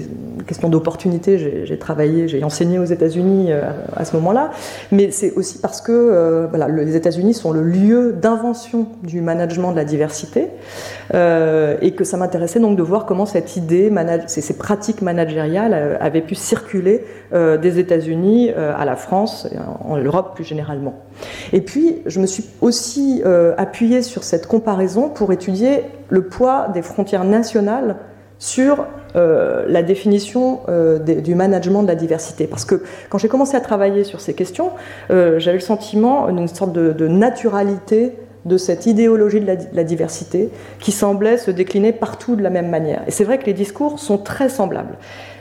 [0.47, 3.63] questions d'opportunité, j'ai travaillé, j'ai enseigné aux États-Unis euh,
[3.97, 4.53] à ce moment-là,
[4.93, 9.85] mais c'est aussi parce que les États-Unis sont le lieu d'invention du management de la
[9.85, 10.49] diversité,
[11.13, 13.93] et que ça m'intéressait donc de voir comment cette idée,
[14.27, 19.49] ces, pratiques managériales avaient pu circuler des États-Unis à la France,
[19.85, 20.95] en plus généralement.
[21.53, 26.69] Et puis, je me suis aussi euh, appuyée sur cette comparaison pour étudier le poids
[26.75, 27.97] des frontières nationales
[28.39, 32.47] sur euh, la définition euh, du management de la diversité.
[32.47, 34.71] Parce que quand j'ai commencé à travailler sur ces questions,
[35.09, 38.13] j'avais le sentiment d'une sorte de, naturalité
[38.45, 43.03] de cette idéologie de la, diversité qui semblait se décliner partout de la même manière.
[43.07, 44.99] Et c'est vrai que les discours sont très semblables.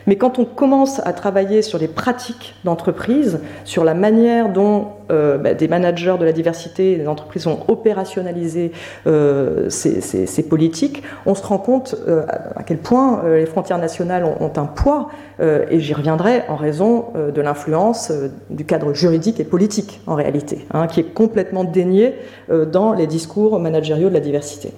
[0.08, 5.38] Mais quand on commence à travailler sur les pratiques d'entreprise, sur la manière dont euh,
[5.38, 8.72] bah, des managers de la diversité et des entreprises ont opérationnalisé
[9.08, 14.52] euh, ces, politiques, on se rend compte euh, à quel point les frontières nationales ont,
[14.56, 15.10] un poids,
[15.40, 18.12] et j'y reviendrai en raison de l'influence
[18.50, 22.16] du cadre juridique et politique en réalité, hein, qui est complètement dénié
[22.50, 24.72] dans les discours managériaux de la diversité.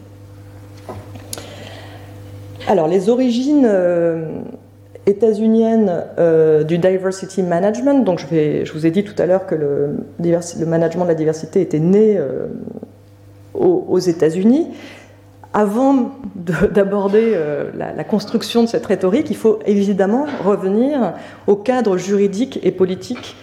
[2.68, 3.68] Alors, les origines
[5.06, 8.04] états-unienne euh, du diversity management.
[8.04, 9.98] Donc, je, vous ai dit tout à l'heure que le,
[10.66, 12.48] management de la diversité était né euh,
[13.54, 14.68] aux, États-Unis.
[15.54, 21.14] Avant d'aborder euh, la, la, construction de cette rhétorique, il faut évidemment revenir
[21.48, 23.36] au cadre juridique et politique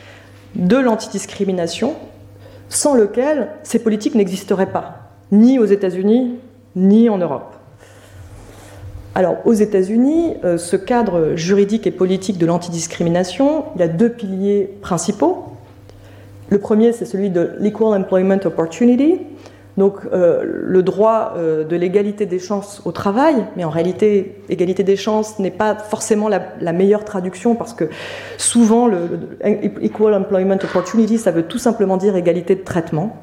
[0.56, 1.94] de l'antidiscrimination,
[2.68, 6.36] sans lequel ces politiques n'existeraient pas, ni aux États-Unis,
[6.74, 7.59] ni en Europe.
[9.14, 14.70] Alors, aux États-Unis, euh, ce cadre juridique et politique de l'antidiscrimination, il a deux piliers
[14.82, 15.46] principaux.
[16.48, 19.18] Le premier, c'est celui de l'Equal Employment Opportunity,
[19.76, 24.84] donc euh, le droit euh, de l'égalité des chances au travail, mais en réalité, égalité
[24.84, 27.86] des chances n'est pas forcément la, meilleure traduction parce que
[28.36, 29.08] souvent, le,
[29.82, 33.16] Equal Employment Opportunity, ça veut tout simplement dire égalité de traitement.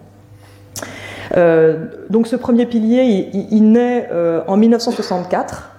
[1.35, 4.09] donc ce premier pilier, il naît
[4.47, 5.76] en 1964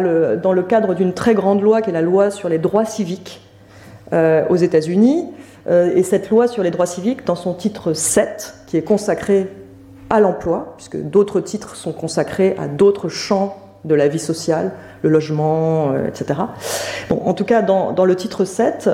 [0.00, 3.40] dans le cadre d'une très grande loi qui est la loi sur les droits civiques
[4.12, 5.30] euh, aux États-Unis.
[5.66, 9.48] Euh, et cette loi sur les droits civiques, dans son titre 7, qui est consacré
[10.10, 15.08] à l'emploi, puisque d'autres titres sont consacrés à d'autres champs de la vie sociale, le
[15.08, 16.40] logement, euh, etc.
[17.10, 18.90] En tout cas, dans le titre 7,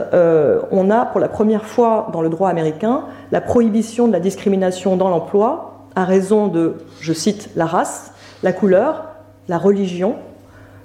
[0.70, 4.96] on a pour la première fois dans le droit américain la prohibition de la discrimination
[4.96, 9.06] dans l'emploi à raison de, je cite, la race, la couleur,
[9.48, 10.16] la religion,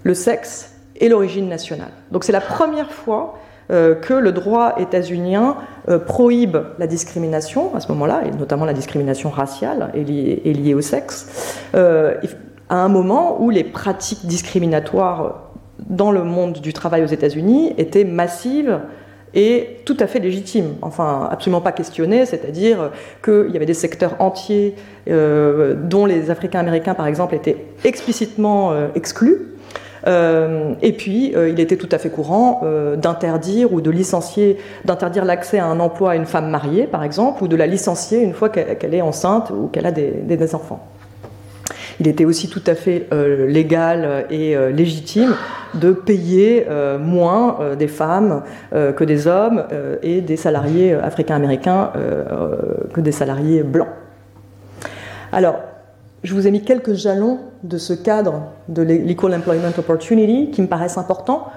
[0.06, 1.92] le sexe et l'origine nationale.
[2.12, 3.40] Donc c'est la première fois
[3.72, 5.58] euh, que le droit états-unien
[5.90, 10.82] euh, prohibe la discrimination à ce moment-là, et notamment la discrimination raciale est liée, au
[10.82, 12.14] sexe, euh,
[12.70, 15.52] à un moment où les pratiques discriminatoires
[15.90, 18.80] dans le monde du travail aux États-Unis étaient massives
[19.34, 22.92] et tout à fait légitimes, enfin absolument pas questionnées, c'est-à-dire
[23.24, 24.76] qu'il y avait des secteurs entiers
[25.08, 29.55] dont les Africains américains par exemple étaient explicitement exclus
[30.08, 32.62] et puis, il était tout à fait courant
[32.98, 37.44] d'interdire ou de licencier, d'interdire l'accès à un emploi à une femme mariée, par exemple,
[37.44, 40.86] ou de la licencier une fois qu'elle est enceinte ou qu'elle a des enfants.
[42.00, 45.36] Il était aussi tout à fait euh, légal et euh, légitime
[45.74, 49.64] de payer euh, moins des femmes que des hommes
[50.04, 51.92] et des salariés africains-américains
[52.94, 53.90] que des salariés blancs.
[55.32, 55.56] Alors,
[56.26, 60.68] je vous ai mis quelques jalons de ce cadre de l'Equal Employment Opportunity qui me
[60.68, 61.48] paraissent importants.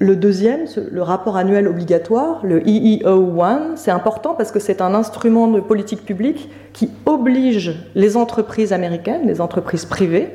[0.00, 5.46] Le deuxième, le rapport annuel obligatoire, le EEO1, c'est important parce que c'est un instrument
[5.46, 10.30] de politique publique qui oblige les entreprises américaines, les entreprises privées,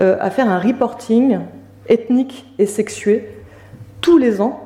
[0.00, 1.40] euh, à faire un reporting
[1.86, 3.28] ethnique et sexué
[4.00, 4.60] tous les ans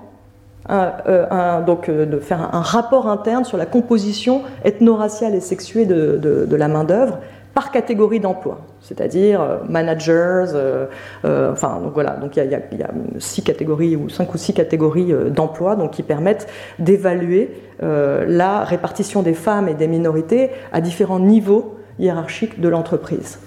[0.71, 6.55] euh, donc euh, de faire un, rapport interne sur la composition ethno-raciale et sexuée de
[6.55, 7.19] la main-d'œuvre
[7.59, 10.87] par catégorie d'emploi, c'est-à-dire euh, managers, euh,
[11.25, 15.13] euh, enfin donc voilà, donc il y, a six catégories ou cinq ou six catégories
[15.31, 16.47] d'emplois donc qui permettent
[16.79, 23.41] d'évaluer la répartition des femmes et des minorités à différents niveaux hiérarchiques de l'entreprise.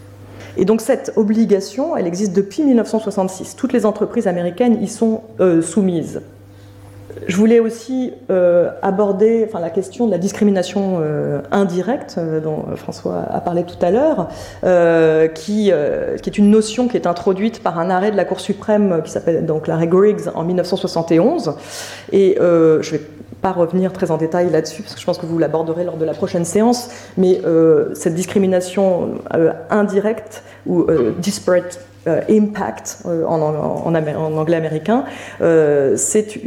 [0.58, 3.56] Et donc cette obligation, elle existe depuis 1966.
[3.56, 5.22] Toutes les entreprises américaines y sont
[5.62, 6.22] soumises.
[7.28, 12.66] Je voulais aussi euh, aborder enfin, la question de la discrimination euh, indirecte, euh, dont
[12.76, 14.28] François a parlé tout à l'heure,
[15.34, 19.12] qui, est une notion qui est introduite par un arrêt de la Cour suprême qui
[19.12, 21.56] s'appelle donc l'arrêt Griggs en 1971.
[22.12, 23.02] Et je vais
[23.42, 26.06] pas revenir très en détail là-dessus, parce que je pense que vous l'aborderez lors de
[26.06, 27.42] la prochaine séance, mais
[27.94, 29.16] cette discrimination
[29.70, 30.86] indirecte ou
[31.20, 35.06] disparate euh, impact euh, en, anglais américain,
[35.42, 36.42] euh, c'est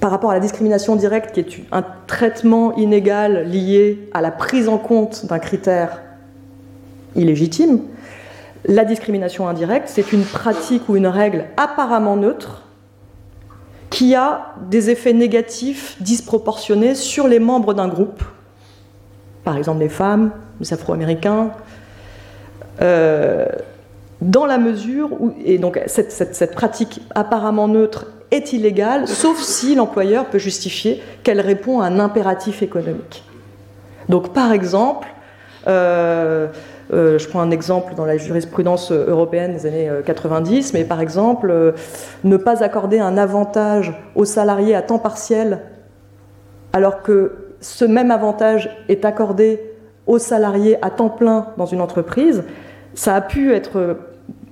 [0.00, 4.68] par rapport à la discrimination directe qui est un traitement inégal lié à la prise
[4.68, 6.02] en compte d'un critère
[7.16, 7.80] illégitime,
[8.66, 12.62] la discrimination indirecte, c'est une pratique ou une règle apparemment neutre
[13.90, 18.22] qui a des effets négatifs disproportionnés sur les membres d'un groupe,
[19.44, 21.50] par exemple les femmes, les afro-américains,
[22.80, 23.46] euh,
[24.20, 30.26] dans la mesure où, et donc cette, pratique apparemment neutre est illégale, sauf si l'employeur
[30.26, 33.24] peut justifier qu'elle répond à un impératif économique.
[34.08, 35.08] Donc par exemple,
[35.66, 36.48] euh,
[36.92, 41.74] euh, je prends un exemple dans la jurisprudence européenne des années 90, mais par exemple,
[42.24, 45.60] ne pas accorder un avantage aux salariés à temps partiel
[46.72, 49.73] alors que ce même avantage est accordé
[50.06, 52.44] aux salariés à temps plein dans une entreprise,
[52.94, 53.96] ça a pu être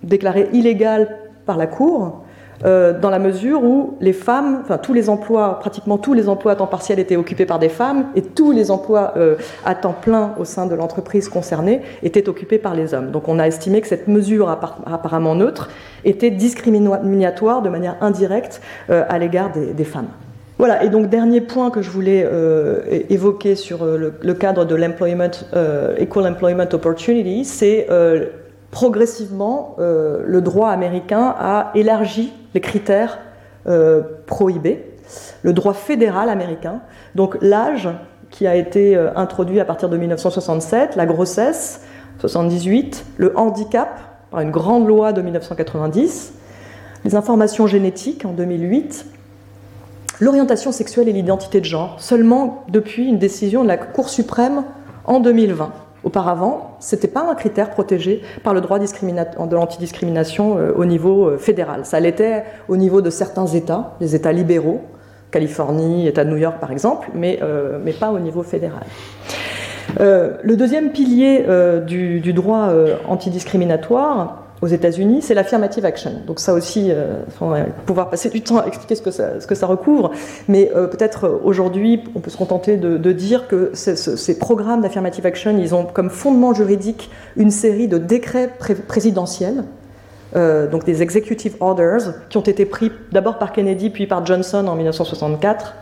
[0.03, 2.23] déclaré illégal par la Cour
[2.65, 6.53] euh, dans la mesure où les femmes, enfin tous les emplois, pratiquement tous les emplois
[6.53, 9.35] à temps partiel étaient occupés par des femmes et tous les emplois euh,
[9.65, 13.11] à temps plein au sein de l'entreprise concernée étaient occupés par les hommes.
[13.11, 15.71] Donc on a estimé que cette mesure apparemment neutre
[16.05, 18.61] était discriminatoire de manière indirecte
[18.91, 20.09] euh, à l'égard des, femmes.
[20.63, 22.25] Voilà, et donc dernier point que je voulais
[23.11, 25.33] évoquer sur le, cadre de l'employment,
[25.99, 27.89] Equal Employment Opportunity, c'est
[28.73, 33.19] progressivement, euh, le droit américain a élargi les critères
[33.69, 34.89] euh, prohibés.
[35.43, 36.81] Le droit fédéral américain,
[37.15, 37.89] donc l'âge
[38.31, 41.83] qui a été euh, introduit à partir de 1967, la grossesse,
[42.19, 46.33] 78, le handicap, par une grande loi de 1990,
[47.05, 49.05] les informations génétiques en 2008,
[50.23, 54.63] l'orientation sexuelle et l'identité de genre, seulement depuis une décision de la Cour suprême
[55.05, 55.73] en 2020.
[56.05, 61.27] Auparavant, ce n'était pas un critère protégé par le droit de l'antidiscrimination euh, au niveau
[61.27, 61.85] euh, fédéral.
[61.85, 64.83] Ça l'était au niveau de certains États, les États libéraux,
[65.33, 68.85] Californie, État de New York par exemple, mais, euh, mais pas au niveau fédéral.
[69.99, 71.45] le deuxième pilier
[71.85, 72.69] du, du, droit
[73.09, 76.23] antidiscriminatoire, aux États-Unis, c'est l'affirmative action.
[76.25, 77.25] Donc ça aussi, euh,
[77.85, 80.13] pouvoir passer du temps à expliquer ce que ça, ce que ça recouvre,
[80.47, 85.27] mais euh, peut-être euh, aujourd'hui, on peut se contenter de, dire que ces programmes d'affirmative
[85.27, 88.51] action, ils ont comme fondement juridique une série de décrets
[88.87, 89.65] présidentiels,
[90.35, 94.77] donc des executive orders, qui ont été pris d'abord par Kennedy puis par Johnson en
[94.77, 95.75] 1964.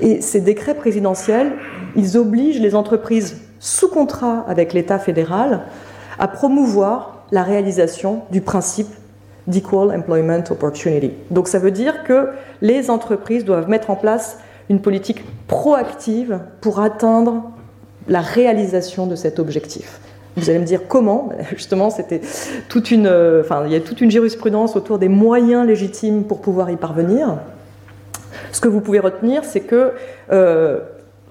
[0.00, 1.52] Et ces décrets présidentiels,
[1.94, 5.64] ils obligent les entreprises sous contrat avec l'État fédéral
[6.18, 8.88] à promouvoir la réalisation du principe
[9.46, 11.12] d'Equal Employment Opportunity.
[11.30, 12.28] Donc ça veut dire que
[12.62, 17.44] les entreprises doivent mettre en place une politique proactive pour atteindre
[18.08, 20.00] la réalisation de cet objectif.
[20.36, 21.30] Vous allez me dire comment?
[21.50, 22.20] Justement, c'était
[22.68, 23.08] toute une,
[23.40, 27.38] enfin, il y a toute une jurisprudence autour des moyens légitimes pour pouvoir y parvenir.
[28.52, 29.92] Ce que vous pouvez retenir, c'est que
[30.32, 30.80] euh,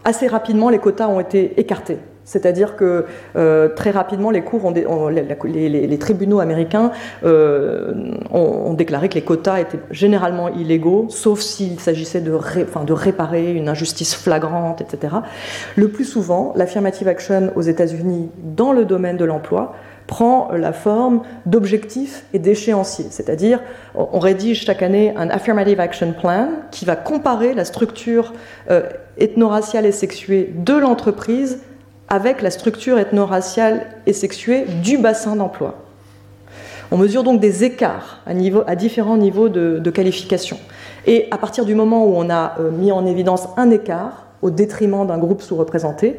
[0.03, 5.97] assez rapidement, les quotas ont été écartés C'est-à-dire que euh, très rapidement, les, cours les,
[5.99, 6.91] tribunaux américains
[7.23, 7.93] euh,
[8.31, 13.69] ont, déclaré que les quotas étaient généralement illégaux, sauf s'il s'agissait de, de, réparer une
[13.69, 15.17] injustice flagrante, etc.
[15.75, 19.75] Le plus souvent, l'affirmative action aux États-Unis dans le domaine de l'emploi
[20.07, 23.07] prend la forme d'objectifs et d'échéanciers.
[23.09, 23.61] C'est-à-dire,
[23.95, 28.33] on rédige chaque année un Affirmative Action Plan qui va comparer la structure
[28.69, 28.83] euh,
[29.17, 31.59] ethno-raciale et sexuée de l'entreprise
[32.15, 35.75] avec la structure ethno-raciale et sexuée du bassin d'emploi.
[36.89, 40.57] On mesure donc des écarts à, différents niveaux de, qualification.
[41.05, 44.49] Et à partir du moment où on a euh, mis en évidence un écart au
[44.49, 46.15] détriment d'un groupe sous-représenté,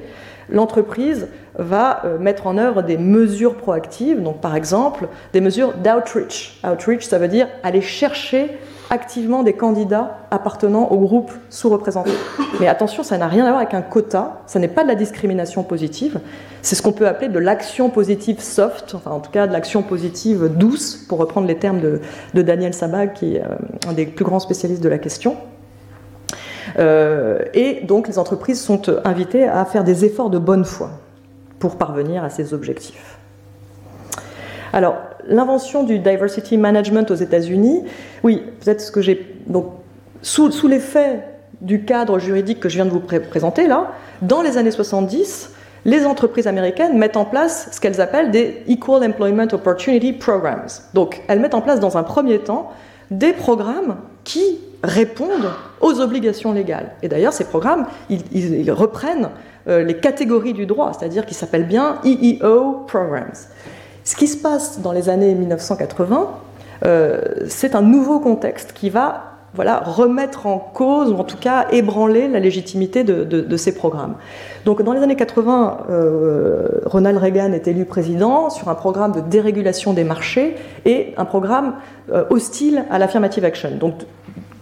[0.50, 6.60] l'entreprise va euh, mettre en œuvre des mesures proactives, donc par exemple des mesures d'outreach.
[6.62, 8.58] Outreach, ça veut dire aller chercher
[8.90, 12.10] activement des candidats appartenant au groupe sous-représenté.
[12.60, 14.94] Mais attention, ça n'a rien à voir avec un quota, ça n'est pas de la
[14.94, 16.20] discrimination positive,
[16.62, 19.82] c'est ce qu'on peut appeler de l'action positive soft, enfin en tout cas de l'action
[19.82, 23.56] positive douce, pour reprendre les termes de, Daniel Sabag, qui est euh,
[23.88, 25.36] un des plus grands spécialistes de la question.
[26.78, 30.90] Euh, et donc les entreprises sont invitées à faire des efforts de bonne foi
[31.58, 33.15] pour parvenir à ces objectifs.
[34.76, 37.84] Alors, l'invention du diversity management aux États-Unis,
[38.22, 39.34] oui, peut-être ce que j'ai.
[39.46, 39.72] Donc,
[40.20, 41.22] sous, sous l'effet
[41.62, 45.52] du cadre juridique que je viens de vous présenter là, dans les années 70,
[45.86, 50.68] les entreprises américaines mettent en place ce qu'elles appellent des Equal Employment Opportunity Programs.
[50.92, 52.70] Donc, elles mettent en place dans un premier temps
[53.10, 56.90] des programmes qui répondent aux obligations légales.
[57.02, 59.30] Et d'ailleurs, ces programmes, ils, reprennent
[59.68, 63.32] euh, les catégories du droit, c'est-à-dire qu'ils s'appellent bien EEO Programs.
[64.06, 66.30] Ce qui se passe dans les années 1980,
[66.84, 71.66] euh, c'est un nouveau contexte qui va voilà, remettre en cause, ou en tout cas
[71.72, 74.14] ébranler la légitimité de, ces programmes.
[74.64, 79.20] Donc dans les années 80, euh, Ronald Reagan est élu président sur un programme de
[79.20, 81.74] dérégulation des marchés et un programme
[82.12, 83.72] euh, hostile à l'affirmative action.
[83.72, 83.94] Donc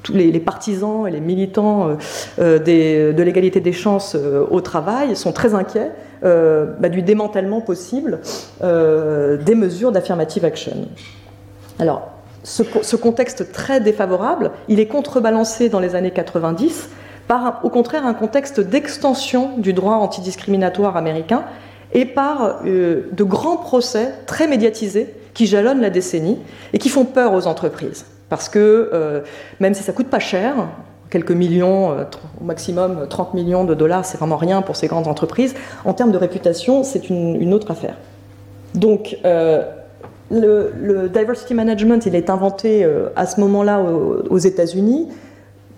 [0.03, 1.97] tous les, partisans et les militants
[2.39, 4.17] de l'égalité des chances
[4.51, 5.91] au travail sont très inquiets
[6.25, 8.21] bah, du démantèlement possible
[8.63, 10.89] euh, des mesures d'affirmative action.
[11.79, 12.13] Alors,
[12.45, 16.89] ce, contexte très défavorable, il est contrebalancé dans les années 90
[17.29, 21.45] par, au contraire, un contexte d'extension du droit antidiscriminatoire américain
[21.93, 26.39] et par euh, de grands procès très médiatisés qui jalonnent la décennie
[26.73, 28.07] et qui font peur aux entreprises.
[28.31, 29.23] Parce que
[29.61, 30.55] même si ça coûte pas cher,
[31.15, 32.03] quelques millions, euh,
[32.41, 35.55] au maximum 30 millions de dollars, c'est vraiment rien pour ces grandes entreprises.
[35.85, 37.95] En termes de réputation, c'est une, autre affaire.
[38.75, 39.63] Donc, euh,
[40.33, 45.09] le, diversity management, il est inventé euh, à ce moment-là aux, États-Unis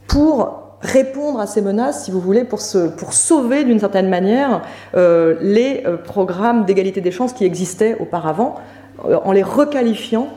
[0.08, 2.60] pour répondre à ces menaces, si vous voulez, pour,
[2.96, 4.62] pour sauver d'une certaine manière
[4.94, 8.54] les programmes d'égalité des chances qui existaient auparavant,
[9.02, 10.28] en les requalifiant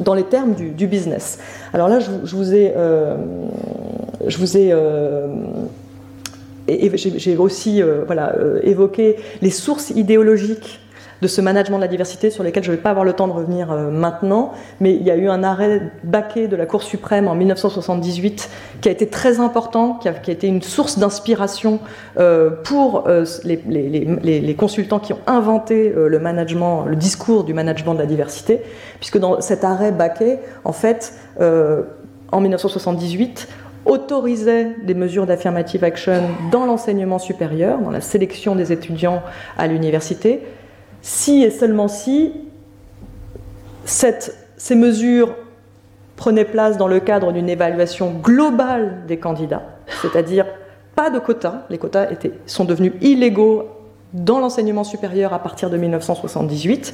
[0.00, 1.38] dans les termes du, business.
[1.72, 2.74] Alors là, je, vous ai,
[4.26, 5.26] je vous ai euh,
[6.68, 10.80] euh, j'ai aussi euh, voilà, évoqué les sources idéologiques
[11.22, 13.28] de ce management de la diversité sur lesquels je ne vais pas avoir le temps
[13.28, 17.28] de revenir maintenant, mais il y a eu un arrêt baquet de la Cour suprême
[17.28, 18.48] en 1978
[18.80, 21.80] qui a été très important, qui a, été une source d'inspiration
[22.18, 27.94] euh, pour euh, les, consultants qui ont inventé euh, le management, le discours du management
[27.94, 28.60] de la diversité,
[28.98, 33.48] puisque dans cet arrêt baquet, en fait, en 1978,
[33.86, 39.22] autorisait des mesures d'affirmative action dans l'enseignement supérieur, dans la sélection des étudiants
[39.56, 40.42] à l'université,
[41.02, 42.32] si et seulement si
[43.84, 45.34] ces mesures
[46.16, 49.62] prenaient place dans le cadre d'une évaluation globale des candidats,
[50.02, 50.46] c'est-à-dire
[50.94, 52.08] pas de quotas, les quotas
[52.46, 53.68] sont devenus illégaux
[54.12, 56.92] dans l'enseignement supérieur à partir de 1978.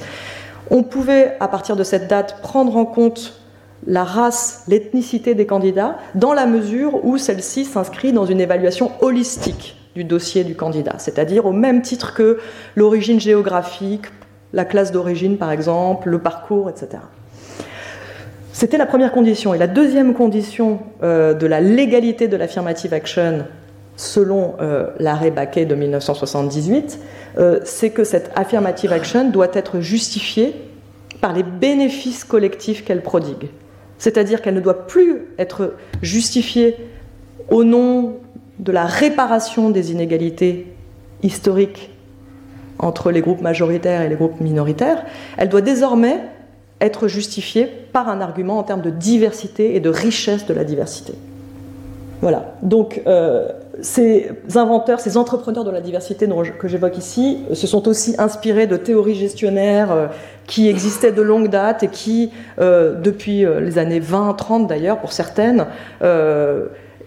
[0.69, 3.41] On pouvait, à partir de cette date, prendre en compte
[3.87, 9.77] la race, l'ethnicité des candidats, dans la mesure où celle-ci s'inscrit dans une évaluation holistique
[9.95, 12.39] du dossier du candidat, c'est-à-dire au même titre que
[12.75, 14.05] l'origine géographique,
[14.53, 16.99] la classe d'origine par exemple, le parcours, etc.
[18.51, 19.53] C'était la première condition.
[19.53, 23.45] Et la deuxième condition euh, de la légalité de l'affirmative action,
[23.97, 26.99] selon euh, l'arrêt Baquet de 1978,
[27.37, 30.53] euh, c'est que cette affirmative action doit être justifiée
[31.19, 33.49] par les bénéfices collectifs qu'elle prodigue.
[33.97, 36.77] C'est-à-dire qu'elle ne doit plus être justifiée
[37.49, 38.19] au nom
[38.59, 40.73] de la réparation des inégalités
[41.23, 41.91] historiques
[42.79, 45.03] entre les groupes majoritaires et les groupes minoritaires,
[45.37, 46.21] elle doit désormais
[46.81, 51.13] être justifiée par un argument en termes de diversité et de richesse de la diversité.
[52.21, 52.55] Voilà.
[52.61, 53.47] Donc, euh,
[53.81, 58.77] ces inventeurs, ces entrepreneurs de la diversité que j'évoque ici, se sont aussi inspirés de
[58.77, 60.11] théories gestionnaires
[60.47, 65.67] qui existaient de longue date et qui, depuis les années 20-30 d'ailleurs, pour certaines,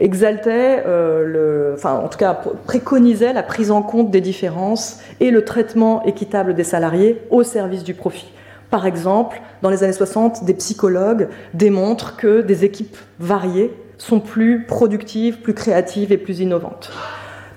[0.01, 5.31] exaltait, euh, le, enfin en tout cas préconisait la prise en compte des différences et
[5.31, 8.31] le traitement équitable des salariés au service du profit.
[8.71, 14.65] Par exemple, dans les années 60, des psychologues démontrent que des équipes variées sont plus
[14.67, 16.93] productives, plus créatives et plus innovantes.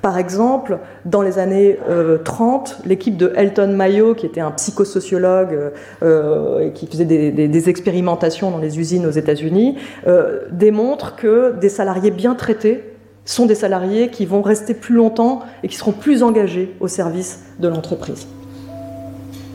[0.01, 1.77] Par exemple, dans les années
[2.23, 5.71] 30, euh, l'équipe de Elton Mayo, qui était un psychosociologue
[6.01, 9.77] euh, et qui faisait des, expérimentations dans les usines aux États-Unis,
[10.07, 12.83] euh, démontre que des salariés bien traités
[13.25, 17.43] sont des salariés qui vont rester plus longtemps et qui seront plus engagés au service
[17.59, 18.25] de l'entreprise.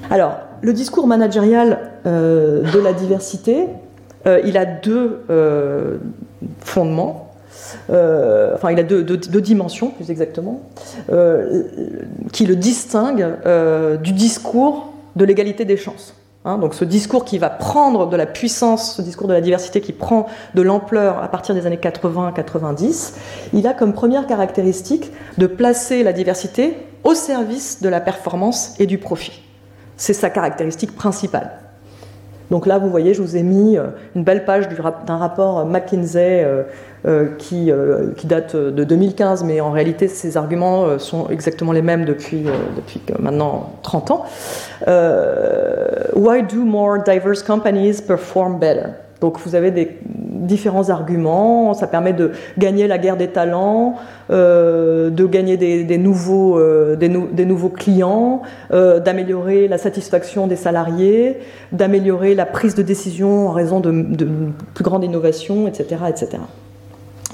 [0.08, 3.66] Alors, le discours managérial de la diversité,
[4.44, 5.20] il a deux
[6.60, 7.25] fondements.
[7.90, 9.04] Euh, enfin il a deux,
[9.40, 10.60] dimensions plus exactement,
[11.10, 11.64] euh,
[12.32, 16.14] qui le distinguent euh, du discours de l'égalité des chances.
[16.44, 16.58] Hein.
[16.58, 19.92] donc ce discours qui va prendre de la puissance, ce discours de la diversité qui
[19.92, 23.14] prend de l'ampleur à partir des années 80-90,
[23.52, 28.86] il a comme première caractéristique de placer la diversité au service de la performance et
[28.86, 29.42] du profit.
[29.96, 31.50] C'est sa caractéristique principale.
[32.50, 33.76] Donc là, vous voyez, je vous ai mis
[34.14, 36.44] une belle page d'un rapport McKinsey
[37.06, 41.70] euh, qui, euh, qui, date de 2015, mais en réalité, ces arguments euh, sont exactement
[41.70, 44.24] les mêmes depuis, depuis maintenant 30 ans.
[46.16, 49.05] why do more diverse companies perform better?
[49.20, 53.96] Donc vous avez différents arguments, ça permet de gagner la guerre des talents,
[54.28, 56.60] de gagner des, nouveaux,
[56.96, 61.38] des, nouveaux, clients, d'améliorer la satisfaction des salariés,
[61.72, 64.28] d'améliorer la prise de décision en raison de, de
[64.74, 66.02] plus grande innovation, etc.
[66.08, 66.38] etc.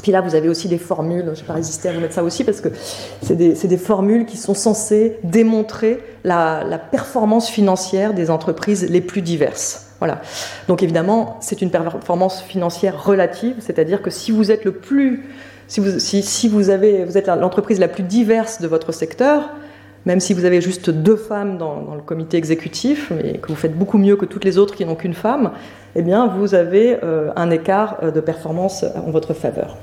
[0.00, 2.14] Puis là, vous avez aussi des formules, je ne vais pas résister à vous mettre
[2.14, 2.68] ça aussi, parce que
[3.22, 9.81] c'est des, formules qui sont censées démontrer la, performance financière des entreprises les plus diverses.
[10.68, 15.26] Donc évidemment, c'est une performance financière relative, c'est-à-dire que si vous êtes le plus,
[15.68, 19.50] si vous êtes l'entreprise la plus diverse de votre secteur,
[20.04, 23.76] même si vous avez juste deux femmes dans, le comité exécutif, mais que vous faites
[23.76, 25.52] beaucoup mieux que toutes les autres qui n'ont qu'une femme,
[25.94, 29.76] eh bien, vous avez euh, un écart euh, de performance en votre faveur.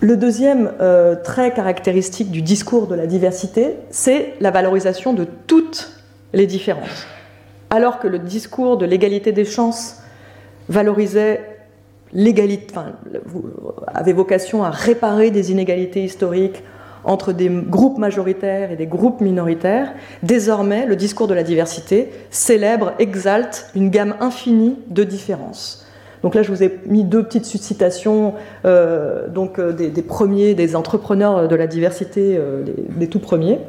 [0.00, 5.90] Le deuxième euh, trait caractéristique du discours de la diversité, c'est la valorisation de toutes
[6.32, 7.06] les différences.
[7.70, 10.02] Alors que le discours de l'égalité des chances
[10.68, 11.40] valorisait
[12.12, 12.74] l'égalité,
[13.88, 16.62] avait vocation à réparer des inégalités historiques
[17.04, 19.92] entre des groupes majoritaires et des groupes minoritaires,
[20.22, 25.86] désormais le discours de la diversité célèbre, exalte une gamme infinie de différences.
[26.22, 30.74] Donc là, je vous ai mis deux petites citations euh, donc, euh, des, premiers, des
[30.74, 32.64] entrepreneurs de la diversité, euh,
[32.96, 33.60] des, tout premiers.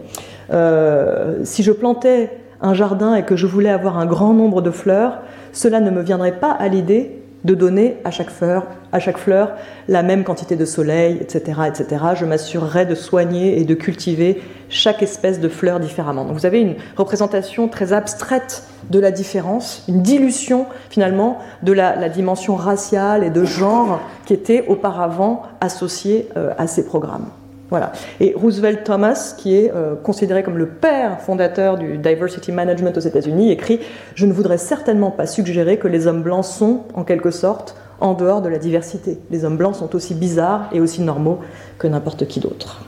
[1.43, 2.31] si je plantais
[2.61, 5.19] un jardin et que je voulais avoir un grand nombre de fleurs,
[5.53, 9.53] cela ne me viendrait pas à l'idée de donner à chaque fleur, à chaque fleur
[9.87, 11.61] la même quantité de soleil, etc.
[11.67, 12.05] etc.
[12.15, 16.25] Je m'assurerai de soigner et de cultiver chaque espèce de fleur différemment.
[16.25, 22.09] Donc vous avez une représentation très abstraite de la différence, une dilution finalement de la,
[22.09, 27.27] dimension raciale et de genre qui était auparavant associée euh, à ces programmes.
[27.69, 27.91] Voilà.
[28.19, 33.01] Et Roosevelt Thomas, qui est euh, considéré comme le père fondateur du diversity management aux
[33.01, 33.79] États-Unis, écrit
[34.15, 38.13] Je ne voudrais certainement pas suggérer que les hommes blancs sont, en quelque sorte, en
[38.13, 39.17] dehors de la diversité.
[39.31, 41.39] Les hommes blancs sont aussi bizarres et aussi normaux
[41.77, 42.85] que n'importe qui d'autre.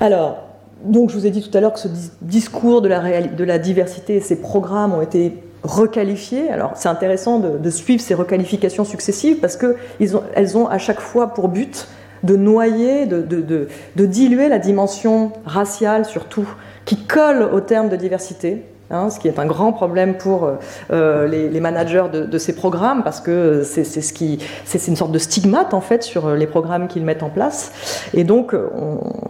[0.00, 0.44] Alors,
[0.84, 1.88] donc je vous ai dit tout à l'heure que ce
[2.20, 6.50] discours de la, diversité et ces programmes ont été requalifiés.
[6.50, 11.48] Alors c'est intéressant de, suivre ces requalifications successives parce qu'elles ont à chaque fois pour
[11.48, 11.88] but
[12.24, 16.48] de noyer, de, de, diluer la dimension raciale surtout,
[16.84, 20.54] qui colle au terme de diversité, hein, ce qui est un grand problème pour euh,
[20.90, 25.18] euh, les, managers de, ces programmes, parce que c'est ce qui, c'est une sorte de
[25.18, 28.08] stigmate en fait sur les programmes qu'ils mettent en place.
[28.14, 28.54] Et donc,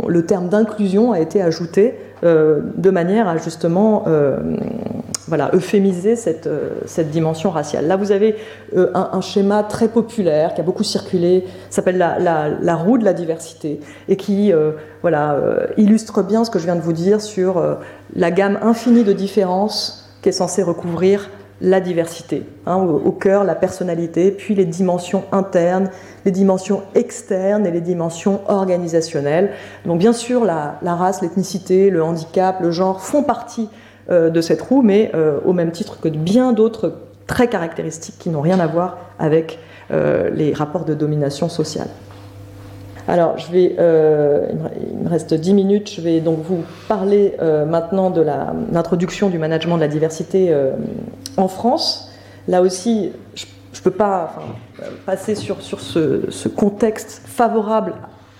[0.06, 4.04] le terme d'inclusion a été ajouté euh, de manière à justement
[5.26, 7.86] voilà, euphémiser cette, euh, cette, dimension raciale.
[7.86, 8.36] Là, vous avez
[8.76, 13.14] euh, un, schéma très populaire qui a beaucoup circulé, s'appelle la, la, roue de la
[13.14, 14.72] diversité, et qui euh,
[15.02, 15.38] voilà,
[15.76, 17.62] illustre bien ce que je viens de vous dire sur
[18.14, 23.54] la gamme infinie de différences qui est censée recouvrir la diversité, hein, au, cœur la
[23.54, 25.88] personnalité, puis les dimensions internes,
[26.24, 29.50] les dimensions externes et les dimensions organisationnelles.
[29.86, 33.68] Donc bien sûr, la, la race, l'ethnicité, le handicap, le genre font partie
[34.10, 36.94] de cette roue, mais euh, au même titre que bien d'autres
[37.26, 39.58] traits caractéristiques qui n'ont rien à voir avec
[39.90, 41.88] euh, les rapports de domination sociale.
[43.06, 44.48] Alors, je vais, euh,
[44.90, 45.90] il me reste 10 minutes.
[45.90, 48.22] Je vais donc vous parler euh, maintenant de
[48.72, 50.72] l'introduction du management de la diversité euh,
[51.36, 52.10] en France.
[52.48, 53.44] Là aussi, je
[53.78, 54.34] ne peux pas
[55.04, 57.94] passer sur, sur ce, contexte favorable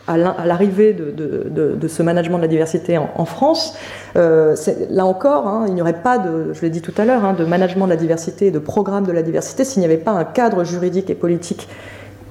[0.07, 3.77] à l'arrivée de, ce management de la diversité en, France.
[4.15, 7.45] là encore, hein, il n'y aurait pas je l'ai dit tout à l'heure, hein, de
[7.45, 10.25] management de la diversité et de programme de la diversité s'il n'y avait pas un
[10.25, 11.69] cadre juridique et politique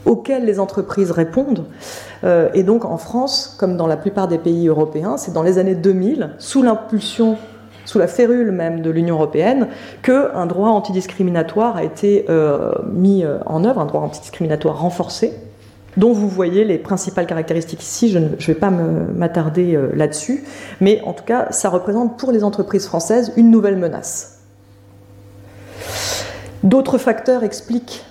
[0.06, 1.66] auxquels les entreprises répondent.
[2.24, 5.58] Euh, et donc en France, comme dans la plupart des pays européens, c'est dans les
[5.58, 7.38] années 2000, sous l'impulsion,
[7.86, 9.68] sous la férule même de l'Union européenne,
[10.02, 15.34] qu'un droit antidiscriminatoire a été euh, mis euh, en œuvre, un droit antidiscriminatoire renforcé,
[15.98, 18.10] dont vous voyez les principales caractéristiques ici.
[18.10, 20.44] Je ne vais pas m'attarder là-dessus,
[20.82, 24.40] mais en tout cas, ça représente pour les entreprises françaises une nouvelle menace.
[26.64, 28.04] D'autres facteurs expliquent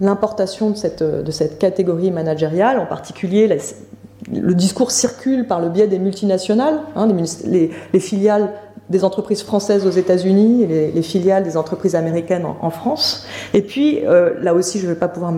[0.00, 3.46] l'importation de cette, cette catégorie managériale, en particulier
[4.32, 7.08] le discours circule par le biais des multinationales, hein,
[7.44, 7.70] les,
[8.00, 8.52] filiales
[8.90, 13.26] des entreprises françaises aux États-Unis et les, filiales des entreprises américaines en, France.
[13.54, 15.32] Et puis, euh, là aussi, je ne vais pas pouvoir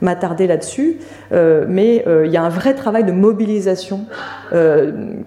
[0.00, 0.98] m'attarder là-dessus,
[1.32, 4.00] euh, mais euh, il y a un vrai travail de mobilisation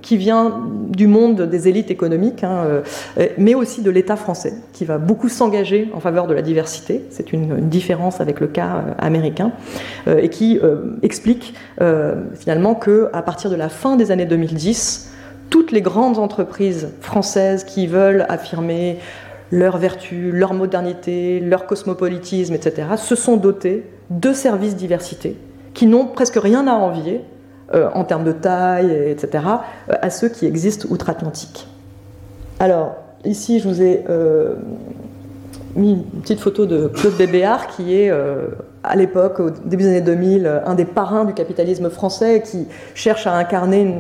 [0.02, 2.82] qui vient du monde des élites économiques, hein,
[3.38, 7.06] mais aussi de l'État français, qui va beaucoup s'engager en faveur de la diversité.
[7.10, 9.52] C'est une, une, différence avec le cas américain,
[10.08, 10.60] et qui
[11.02, 11.54] explique
[12.36, 15.10] finalement qu'à partir de la fin des années 2010,
[15.50, 19.00] toutes les grandes entreprises françaises qui veulent affirmer
[19.52, 25.38] leur vertu, leur modernité, leur cosmopolitisme, etc., se sont dotées de services diversité
[25.74, 27.22] qui n'ont presque rien à envier
[27.74, 29.44] euh, en termes de taille, etc.,
[29.90, 31.68] euh, à ceux qui existent outre-Atlantique.
[32.60, 32.96] Alors,
[33.26, 34.56] ici, je vous ai euh,
[35.76, 38.12] mis une petite photo de Claude Bébéard, qui est
[38.84, 43.28] à l'époque, au début des années 2000, un des parrains du capitalisme français qui cherche
[43.28, 43.94] à incarner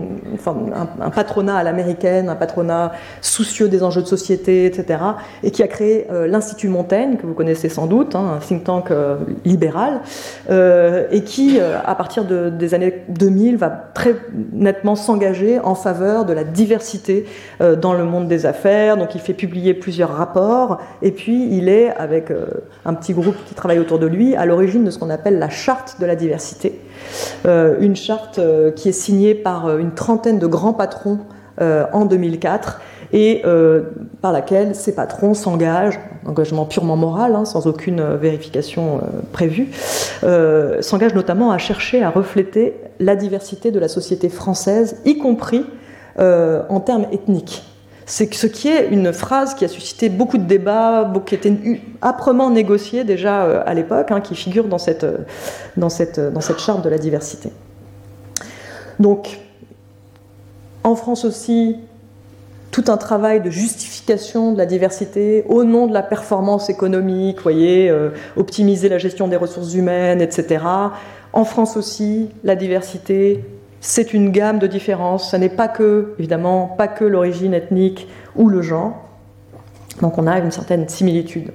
[0.46, 5.00] un, patronat à l'américaine, un patronat soucieux des enjeux de société, etc.,
[5.44, 8.64] et qui a créé euh, l'Institut Montaigne, que vous connaissez sans doute, hein, un think
[8.64, 10.00] tank euh, libéral,
[10.50, 14.16] euh, et qui, à partir des années 2000, va très
[14.54, 17.26] nettement s'engager en faveur de la diversité
[17.60, 18.98] dans le monde des affaires.
[18.98, 22.32] Donc il fait publier plusieurs rapports, et puis il est, avec
[22.86, 25.50] un petit groupe qui travaille autour de lui, à l'origine de ce qu'on appelle la
[25.50, 26.80] charte de la diversité.
[27.46, 31.20] Euh, une charte euh, qui est signée par euh, une trentaine de grands patrons
[31.92, 32.80] en 2004
[33.12, 33.44] et
[34.22, 39.02] par laquelle ces patrons s'engagent, engagement purement moral, hein, sans aucune vérification
[39.34, 39.68] prévue,
[40.80, 45.66] s'engagent notamment à chercher à refléter la diversité de la société française, y compris
[46.18, 47.69] en termes ethniques
[48.10, 51.54] c'est ce qui est une phrase qui a suscité beaucoup de débats, qui était
[52.02, 55.20] âprement négociée déjà euh, à l'époque, hein, qui figure dans cette, euh,
[55.78, 57.52] euh, dans cette charte de la diversité.
[59.00, 59.40] Donc,
[60.84, 61.78] en France aussi,
[62.72, 67.94] tout un travail de justification de la diversité au nom de la performance économique, voyez,
[68.36, 70.64] optimiser la gestion des ressources humaines, etc.
[71.34, 73.44] En France aussi, la diversité
[73.82, 75.32] c'est une gamme de différences.
[75.32, 79.06] Ce n'est pas que, évidemment, pas que l'origine ethnique ou le genre.
[80.02, 81.52] Donc on a une certaine similitude.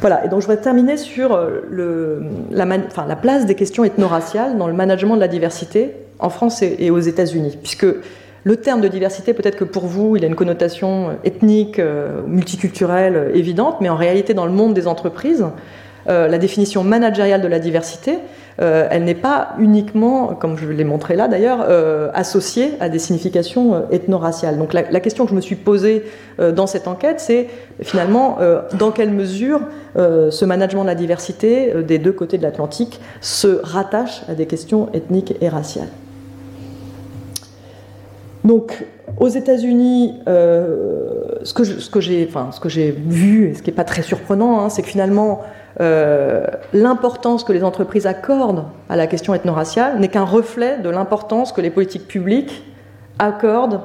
[0.00, 4.74] Voilà, et donc je vais terminer sur euh, la, place des questions ethno-raciales dans le
[4.74, 7.86] management de la diversité en France et, aux États-Unis, puisque
[8.42, 12.20] le terme de diversité, peut-être que pour vous, il a une connotation euh, ethnique, euh,
[12.26, 15.46] multiculturelle évidente, mais en réalité, dans le monde des entreprises,
[16.06, 18.18] la définition managériale de la diversité,
[18.60, 23.00] euh, elle n'est pas uniquement, comme je l'ai montré là d'ailleurs, euh, associée à des
[23.00, 24.58] significations euh, ethno-raciales.
[24.58, 26.04] Donc la, question que je me suis posée
[26.38, 27.48] dans cette enquête, c'est
[27.82, 28.38] finalement
[28.78, 29.60] dans quelle mesure
[29.96, 34.88] ce management de la diversité des deux côtés de l'Atlantique se rattache à des questions
[34.94, 35.88] ethniques et raciales.
[38.44, 38.86] Donc,
[39.18, 44.82] aux États-Unis, ce que j'ai vu, et ce qui n'est pas très surprenant, hein, c'est
[44.82, 45.42] que finalement,
[45.80, 51.52] euh, l'importance que les entreprises accordent à la question ethno-raciale n'est qu'un reflet de l'importance
[51.52, 52.64] que les politiques publiques
[53.18, 53.80] accordent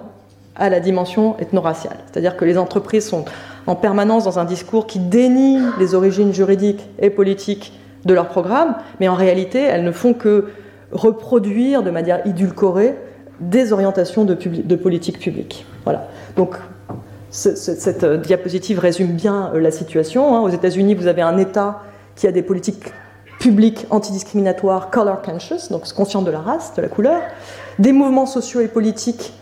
[0.55, 1.97] à la dimension ethno-raciale.
[2.11, 3.25] C'est-à-dire que les entreprises sont
[3.65, 7.73] en permanence dans un discours qui dénie les origines juridiques et politiques
[8.05, 10.49] de leur programme, mais en réalité, elles ne font que
[10.91, 12.95] reproduire de manière édulcorée
[13.39, 15.65] des orientations de, de politique publique.
[15.85, 16.07] Voilà.
[16.35, 16.55] Donc,
[17.31, 20.35] cette euh, diapositive résume bien euh, la situation.
[20.35, 20.41] Hein.
[20.41, 21.81] Aux États-Unis, vous avez un État
[22.15, 22.91] qui a des politiques
[23.39, 27.21] publiques antidiscriminatoires color conscious, donc conscient de la race, de la couleur,
[27.77, 29.33] des mouvements sociaux et politiques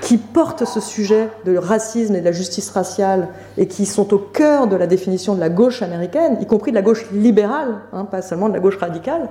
[0.00, 4.18] qui portent ce sujet de racisme et de la justice raciale et qui sont au
[4.18, 8.04] cœur de la définition de la gauche américaine, y compris de la gauche libérale, hein,
[8.04, 9.28] pas seulement de la gauche radicale.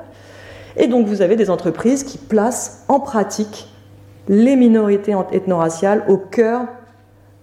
[0.78, 3.68] Et donc vous avez des entreprises qui placent en pratique
[4.30, 6.62] les minorités ethno-raciales au cœur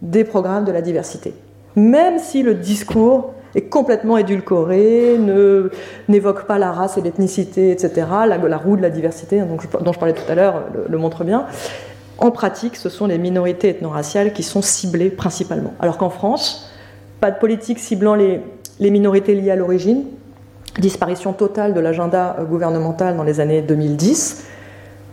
[0.02, 1.34] des programmes de la diversité.
[1.76, 5.18] Même si le discours est complètement édulcoré,
[6.08, 8.06] n'évoque pas la race et l'ethnicité, etc.
[8.26, 9.48] La, roue de la diversité, hein,
[9.80, 11.46] dont je parlais tout à l'heure, le, montre bien.
[12.18, 15.74] En pratique, ce sont les minorités ethno-raciales qui sont ciblées principalement.
[15.80, 16.70] Alors qu'en France,
[17.20, 18.40] pas de politique ciblant les,
[18.78, 20.04] les minorités liées à l'origine,
[20.78, 24.44] disparition totale de l'agenda gouvernemental dans les années 2010,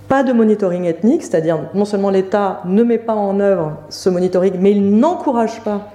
[0.08, 4.54] pas de monitoring ethnique, c'est-à-dire non seulement l'État ne met pas en œuvre ce monitoring,
[4.60, 5.92] mais il n'encourage pas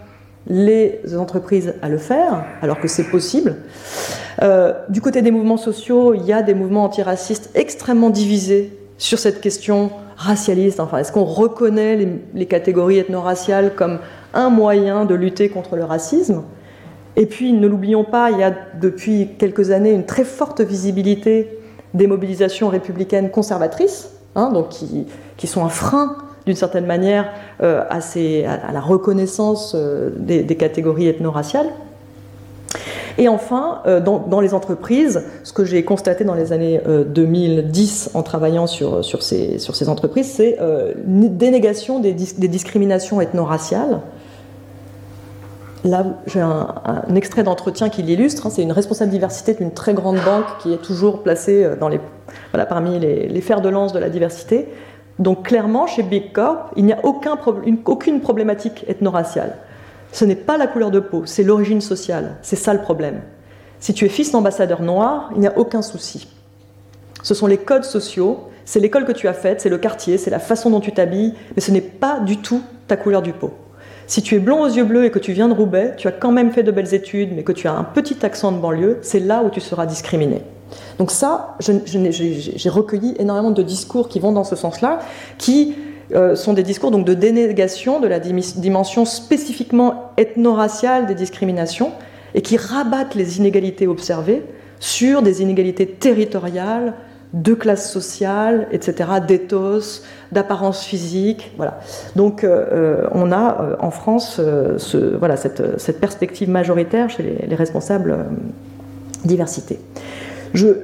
[0.46, 3.56] les entreprises à le faire, alors que c'est possible.
[4.42, 9.18] Euh, du côté des mouvements sociaux, il y a des mouvements antiracistes extrêmement divisés sur
[9.18, 10.80] cette question racialiste.
[10.80, 13.98] Enfin, est-ce qu'on reconnaît les, les catégories ethno-raciales comme
[14.34, 16.42] un moyen de lutter contre le racisme?
[17.16, 21.58] Et puis, ne l'oublions pas, il y a depuis quelques années une très forte visibilité
[21.94, 26.16] des mobilisations républicaines conservatrices, hein, donc qui, sont un frein
[26.46, 27.30] d'une certaine manière
[27.62, 31.68] euh, à, la reconnaissance euh, des, catégories ethno-raciales.
[33.18, 38.22] Et enfin, euh, dans, les entreprises, ce que j'ai constaté dans les années 2010 en
[38.22, 40.58] travaillant sur, sur ces entreprises, c'est
[41.06, 44.00] une dénégation des, des discriminations ethno-raciales
[45.84, 46.74] Là, j'ai un,
[47.16, 48.46] extrait d'entretien qui l'illustre.
[48.46, 48.50] Hein.
[48.50, 52.00] c'est une responsable diversité d'une très grande banque qui est toujours placée euh, dans les,
[52.52, 54.68] parmi les, fers de lance de la diversité.
[55.18, 57.36] Donc clairement, chez Big Corp, il n'y a aucun,
[57.84, 59.56] aucune problématique ethno-raciale.
[60.12, 62.36] Ce n'est pas la couleur de peau, c'est l'origine sociale.
[62.42, 63.20] C'est ça le problème.
[63.80, 66.28] Si tu es fils d'ambassadeur noir, il n'y a aucun souci.
[67.22, 70.30] Ce sont les codes sociaux, c'est l'école que tu as faite, c'est le quartier, c'est
[70.30, 73.52] la façon dont tu t'habilles, mais ce n'est pas du tout ta couleur du peau.
[74.12, 76.12] Si tu es blond aux yeux bleus et que tu viens de Roubaix, tu as
[76.12, 78.98] quand même fait de belles études, mais que tu as un petit accent de banlieue,
[79.00, 80.42] c'est là où tu seras discriminé.
[80.98, 84.98] Donc ça, j'ai recueilli énormément de discours qui vont dans ce sens-là,
[85.38, 85.76] qui
[86.14, 91.92] euh, sont des discours de dénégation de la dimension spécifiquement ethno-raciale des discriminations
[92.34, 94.42] et qui rabattent les inégalités observées
[94.78, 96.92] sur des inégalités territoriales,
[97.32, 100.02] de classe sociale, etc., d'éthos,
[100.32, 101.52] d'apparence physique.
[101.56, 101.80] Voilà.
[102.14, 104.40] Donc euh, euh, on a euh, en France
[104.76, 108.26] ce, voilà, cette, perspective majoritaire chez les, responsables
[109.24, 109.78] diversité.
[110.52, 110.74] Je,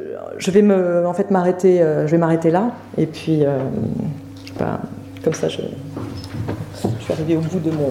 [0.50, 3.44] vais me, en fait m'arrêter, je vais m'arrêter là, et puis
[5.24, 5.56] comme ça je
[7.00, 7.90] suis arrivée au bout de mon